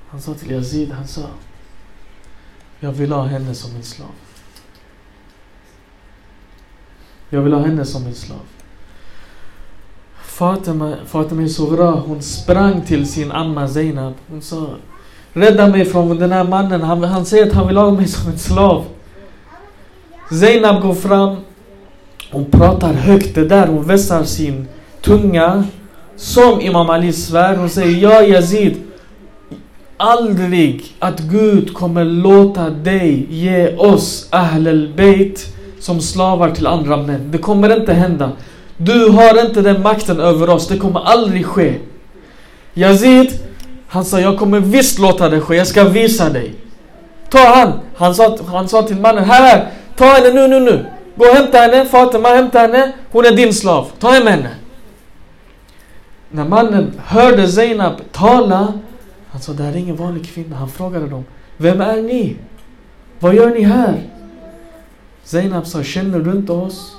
Han 0.10 0.22
sa 0.22 0.34
till 0.34 0.52
Yazid, 0.52 0.92
han 0.92 1.08
sa 1.08 1.22
Jag 2.80 2.92
vill 2.92 3.12
ha 3.12 3.24
henne 3.24 3.56
som 3.56 3.74
min 3.74 3.84
slav. 3.84 4.12
Jag 7.30 7.42
vill 7.42 7.54
ha 7.54 7.62
henne 7.62 7.86
som 7.86 8.04
min 8.04 8.16
slav. 8.16 8.40
Fatima, 10.24 10.96
Fatima 11.06 11.50
Sogra, 11.50 11.92
hon 11.92 12.22
sprang 12.22 12.82
till 12.82 13.12
sin 13.12 13.32
amma 13.32 13.68
Zainab. 13.68 14.14
Hon 14.28 14.42
sa 14.42 14.68
Rädda 15.34 15.68
mig 15.68 15.86
från 15.86 16.18
den 16.18 16.32
här 16.32 16.44
mannen, 16.44 16.82
han, 16.82 17.04
han 17.04 17.26
säger 17.26 17.48
att 17.48 17.54
han 17.54 17.68
vill 17.68 17.78
ha 17.78 17.92
mig 17.92 18.08
som 18.08 18.32
en 18.32 18.40
slav. 18.40 18.86
Zainab 20.30 20.82
går 20.82 20.94
fram. 20.94 21.38
Hon 22.32 22.46
pratar 22.46 22.94
högt 22.94 23.36
det 23.36 23.46
där. 23.46 23.68
Hon 23.68 23.84
vässar 23.84 24.24
sin 24.24 24.68
tunga. 25.02 25.64
Som 26.16 26.62
Imam 26.62 26.90
Ali 26.90 27.14
svär. 27.14 27.56
Hon 27.56 27.70
säger 27.70 27.98
Ja 27.98 28.24
Yazid. 28.24 28.76
Aldrig 29.98 30.96
att 31.00 31.20
Gud 31.20 31.74
kommer 31.74 32.06
låta 32.06 32.70
dig 32.70 33.28
ge 33.30 33.76
oss 33.76 34.28
Ahl 34.30 34.68
al-Bayt 34.68 35.56
som 35.80 36.02
slavar 36.02 36.52
till 36.52 36.68
andra 36.68 36.98
män. 36.98 37.32
Det 37.32 37.38
kommer 37.38 37.80
inte 37.80 37.94
hända. 37.94 38.32
Du 38.78 39.10
har 39.10 39.46
inte 39.46 39.62
den 39.62 39.82
makten 39.82 40.20
över 40.20 40.50
oss. 40.50 40.68
Det 40.68 40.78
kommer 40.78 41.00
aldrig 41.00 41.46
ske. 41.46 41.74
Yazid, 42.74 43.32
han 43.88 44.06
sa 44.06 44.20
jag 44.20 44.40
kommer 44.40 44.60
visst 44.60 45.00
låta 45.00 45.30
det 45.30 45.42
ske. 45.42 45.56
Jag 45.56 45.68
ska 45.68 45.84
visa 45.84 46.30
dig. 46.30 46.56
Ta 47.30 47.40
han. 47.40 47.72
Han 47.96 48.16
sa, 48.16 48.38
han 48.48 48.68
sa 48.68 48.84
till 48.84 49.00
mannen, 49.00 49.24
här, 49.24 49.72
Ta 49.96 50.06
henne 50.06 50.34
nu, 50.34 50.48
nu, 50.48 50.60
nu. 50.60 50.86
Gå 51.16 51.26
och 51.26 51.36
hämta 51.36 51.58
henne. 51.58 51.86
Fatima, 51.86 52.28
hämta 52.28 52.60
henne. 52.60 52.94
Hon 53.12 53.26
är 53.26 53.36
din 53.36 53.54
slav. 53.54 53.92
Ta 54.00 54.10
hem 54.10 54.28
henne. 54.28 54.50
När 56.30 56.46
mannen 56.46 57.02
hörde 57.06 57.48
Zainab 57.48 57.94
tala, 58.12 58.74
han 59.30 59.42
sa 59.42 59.54
det 59.54 59.64
här 59.64 59.72
är 59.72 59.78
ingen 59.78 59.96
vanlig 59.96 60.26
kvinna. 60.26 60.56
Han 60.56 60.70
frågade 60.70 61.08
dem, 61.08 61.26
vem 61.58 61.82
är 61.82 62.02
ni? 62.02 62.38
Vad 63.20 63.36
gör 63.36 63.50
ni 63.50 63.62
här? 63.62 64.02
Zainab 65.24 65.68
sa, 65.68 65.84
känner 65.84 66.20
du 66.20 66.32
inte 66.32 66.52
oss? 66.52 66.96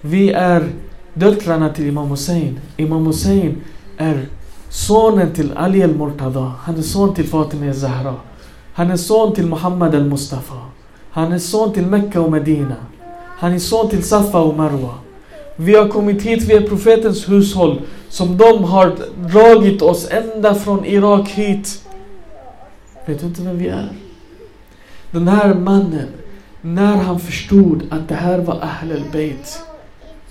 Vi 0.00 0.32
är 0.32 0.68
döttrarna 1.14 1.68
till 1.68 1.86
Imam 1.86 2.10
Hussein. 2.10 2.60
Imam 2.76 3.06
Hussein 3.06 3.62
är 3.96 4.26
sonen 4.68 5.32
till 5.32 5.52
Ali 5.56 5.82
al-Murtada. 5.82 6.52
Han 6.62 6.78
är 6.78 6.82
son 6.82 7.14
till 7.14 7.28
Fatima 7.28 7.74
Zahra. 7.74 8.14
Han 8.72 8.90
är 8.90 8.96
son 8.96 9.34
till 9.34 9.46
Muhammad 9.46 9.94
al-Mustafa. 9.94 10.54
Han 11.10 11.32
är 11.32 11.38
son 11.38 11.72
till 11.72 11.86
Mecka 11.86 12.20
och 12.20 12.32
Medina. 12.32 12.76
Han 13.40 13.52
är 13.52 13.58
son 13.58 13.88
till 13.88 14.04
Safa 14.04 14.40
och 14.40 14.56
Marwa. 14.56 14.94
Vi 15.56 15.74
har 15.74 15.88
kommit 15.88 16.22
hit, 16.22 16.42
vi 16.42 16.54
är 16.54 16.68
profetens 16.68 17.28
hushåll 17.28 17.80
som 18.08 18.36
de 18.36 18.64
har 18.64 18.96
dragit 19.16 19.82
oss 19.82 20.08
ända 20.10 20.54
från 20.54 20.84
Irak 20.84 21.28
hit. 21.28 21.88
Vet 23.06 23.20
du 23.20 23.26
inte 23.26 23.42
vem 23.42 23.58
vi 23.58 23.68
är? 23.68 23.88
Den 25.10 25.28
här 25.28 25.54
mannen, 25.54 26.08
när 26.60 26.96
han 26.96 27.20
förstod 27.20 27.82
att 27.90 28.08
det 28.08 28.14
här 28.14 28.38
var 28.38 28.54
Ahl 28.54 28.92
al-Bayt 28.92 29.62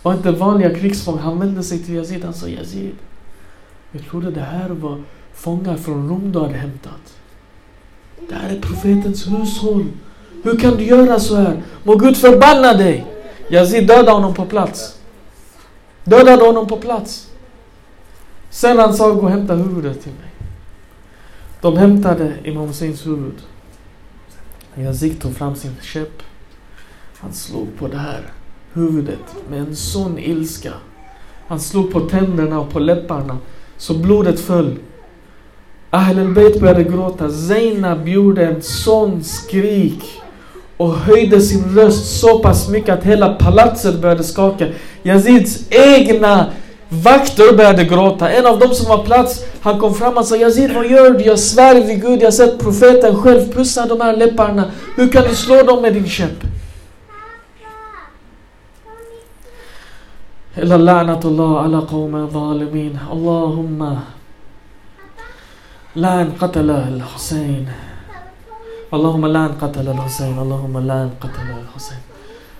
och 0.02 0.14
inte 0.14 0.32
vanliga 0.32 0.76
krigsfångar, 0.76 1.22
han 1.22 1.40
vände 1.40 1.64
sig 1.64 1.80
till 1.80 1.96
Yazid. 1.96 2.24
Han 2.24 2.34
sa 2.34 2.48
Yazid, 2.48 2.96
jag 3.92 4.08
trodde 4.10 4.32
det 4.32 4.42
här 4.42 4.70
var 4.70 5.04
fångar 5.34 5.76
från 5.76 6.10
Rom 6.10 6.32
du 6.32 6.40
hade 6.40 6.58
hämtat. 6.58 7.18
Det 8.30 8.36
här 8.36 8.56
är 8.56 8.62
profetens 8.62 9.28
hushåll. 9.28 9.86
Hur 10.44 10.58
kan 10.58 10.78
du 10.78 10.84
göra 10.84 11.20
så 11.20 11.36
här? 11.36 11.62
Må 11.84 11.96
Gud 11.96 12.18
förbanna 12.18 12.74
dig! 12.74 13.06
Yazid 13.50 13.88
dödade 13.88 14.12
honom 14.12 14.34
på 14.34 14.46
plats. 14.46 14.98
Dödade 16.04 16.46
honom 16.46 16.68
på 16.68 16.78
plats. 16.78 17.28
Sen 18.50 18.80
han 18.80 18.94
sa, 18.94 19.12
gå 19.12 19.22
och 19.22 19.30
hämta 19.30 19.56
huvudet 19.56 20.04
till 20.04 20.12
mig. 20.12 20.32
De 21.62 21.78
hämtade 21.78 22.34
Imam 22.44 22.68
Husseins 22.68 23.08
huvud. 23.08 23.36
Yazid 24.76 25.22
tog 25.22 25.36
fram 25.36 25.56
sin 25.56 25.76
käpp. 25.82 26.24
Han 27.18 27.34
slog 27.34 27.68
på 27.80 27.88
det 27.88 27.98
här 27.98 28.22
huvudet 28.74 29.36
med 29.50 29.60
en 29.60 29.76
sån 29.76 30.20
ilska. 30.20 30.74
Han 31.48 31.60
slog 31.60 31.92
på 31.92 32.00
tänderna 32.00 32.60
och 32.60 32.70
på 32.70 32.80
läpparna 32.80 33.38
så 33.78 33.94
blodet 33.94 34.40
föll. 34.40 34.80
Ahl 35.90 36.20
al-Bayt 36.20 36.60
började 36.60 36.84
gråta. 36.84 37.30
Zainab 37.30 38.08
gjorde 38.08 38.46
en 38.48 38.62
sån 38.62 39.24
skrik 39.24 40.22
och 40.79 40.95
höjde 40.95 41.41
sin 41.41 41.77
röst 41.77 42.21
så 42.21 42.39
pass 42.39 42.69
mycket 42.69 42.99
att 42.99 43.05
hela 43.05 43.35
palatset 43.35 44.01
började 44.01 44.25
skaka. 44.25 44.67
Yazids 45.03 45.59
egna 45.71 46.47
vakter 46.89 47.57
började 47.57 47.85
gråta. 47.85 48.31
En 48.31 48.47
av 48.47 48.59
dem 48.59 48.75
som 48.75 48.89
var 48.89 49.05
plats, 49.05 49.45
han 49.61 49.79
kom 49.79 49.95
fram 49.95 50.17
och 50.17 50.25
sa 50.25 50.37
Yazid 50.37 50.75
vad 50.75 50.91
gör 50.91 51.11
du? 51.11 51.25
Jag 51.25 51.39
svär 51.39 51.75
vid 51.75 52.03
Gud, 52.03 52.21
jag 52.23 52.27
har 52.27 52.31
sett 52.31 52.59
profeten 52.59 53.23
själv 53.23 53.53
pussa 53.53 53.87
de 53.87 54.01
här 54.01 54.17
läpparna. 54.17 54.71
Hur 54.97 55.09
kan 55.09 55.25
du 55.29 55.35
slå 55.35 55.63
dem 55.63 55.83
med 55.83 55.93
din 55.93 56.09
käpp? 56.09 56.45
إلا 60.59 60.77
لعنة 60.77 61.21
الله 61.25 61.61
على 61.61 61.79
قوم 61.79 62.17
الظالمين 62.17 62.99
اللهم 63.13 63.99
لعن 65.97 66.33
قتل 66.41 66.71
الحسين 66.71 67.67
اللهم 68.94 69.26
لعن 69.26 69.52
قتل 69.62 69.88
الحسين 69.88 70.38
اللهم 70.40 70.78
لعن 70.88 71.10
قتل 71.22 71.50
الحسين. 71.64 72.02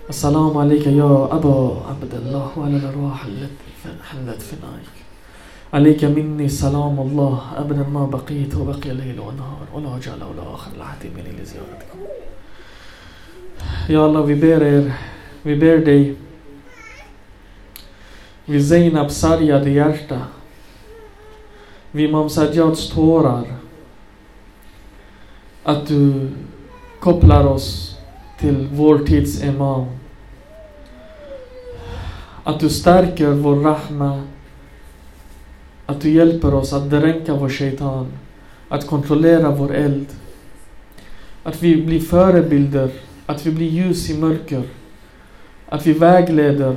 السلام 0.10 0.58
عليك 0.58 0.88
يا 0.88 1.26
أبا 1.38 1.58
عبد 1.90 2.14
الله 2.22 2.48
وعلى 2.58 2.78
الأرواح 2.78 3.26
التي 3.26 3.70
حلت 4.10 4.42
في 4.42 4.56
نارك 4.62 4.96
عليك 5.74 6.04
مني 6.04 6.50
سلام 6.50 7.00
الله 7.00 7.42
أبدا 7.58 7.84
ما 7.90 8.06
بقيت 8.06 8.56
وبقي 8.56 8.90
ليل 8.94 9.20
ونهار 9.20 9.68
ولا 9.74 10.00
جعل 10.06 10.22
ولا 10.24 10.54
آخر 10.54 10.72
العهد 10.78 11.04
مني 11.18 11.32
لزيارتكم. 11.42 12.00
يا 13.90 14.06
الله 14.06 14.26
vi 14.26 14.36
ber 14.36 14.62
er 14.62 14.86
Vi 15.44 15.56
ber 15.56 15.78
dig 15.86 16.16
vid 18.48 18.62
Zeinabs 18.62 19.16
sargade 19.16 19.70
hjärta, 19.70 20.28
Sajjads 22.30 22.90
tårar, 22.90 23.46
att 25.70 25.88
du 25.88 26.28
kopplar 27.00 27.46
oss 27.46 27.98
till 28.40 28.68
vår 28.72 29.00
tids 29.00 29.44
Imam. 29.44 29.86
Att 32.44 32.60
du 32.60 32.70
stärker 32.70 33.28
vår 33.28 33.56
rahma, 33.56 34.22
att 35.86 36.02
du 36.02 36.10
hjälper 36.10 36.54
oss 36.54 36.74
att 36.74 36.90
dränka 36.90 37.34
vår 37.34 37.50
shaitan, 37.50 38.08
att 38.70 38.88
kontrollera 38.88 39.52
vår 39.52 39.76
eld. 39.76 40.06
Att 41.44 41.64
vi 41.64 41.86
blir 41.86 42.00
förebilder, 42.00 42.90
att 43.26 43.46
vi 43.46 43.52
blir 43.52 43.70
ljus 43.70 44.10
i 44.10 44.18
mörker. 44.18 44.64
Att 45.70 45.88
vi 45.88 45.94
vägleder 45.94 46.76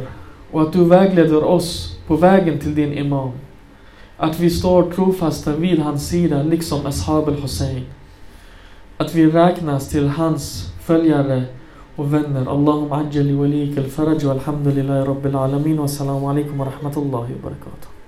och 0.51 0.63
att 0.63 0.73
du 0.73 0.85
vägleder 0.85 1.45
oss 1.45 1.97
på 2.07 2.17
vägen 2.17 2.59
till 2.59 2.75
din 2.75 2.93
Imam. 2.93 3.31
Att 4.17 4.41
vi 4.41 4.51
står 4.51 4.91
trofasta 4.91 5.57
vid 5.57 5.79
hans 5.79 6.09
sida, 6.09 6.43
liksom 6.43 6.87
Ashab 6.87 7.29
al-Hussein. 7.29 7.85
Att 9.03 9.15
vi 9.15 9.27
räknas 9.27 9.89
till 9.89 10.09
hans 10.09 10.73
följare 10.81 11.45
och 11.97 12.15
vänner. 12.15 12.47
Allahum 12.51 12.93
ajjali 12.93 13.33
walik 13.33 13.79
al-faraj 13.79 14.27
wa 14.27 14.33
alhamdulillahi 14.33 15.07
rabbil 15.07 15.37
alamin 15.37 15.79
wa 15.79 15.85
assalamu 15.85 16.31
alaikum 16.31 16.59
wa 16.59 16.67
rahmatullahi 16.67 17.33
wa 17.35 17.43
barakatuh. 17.43 18.02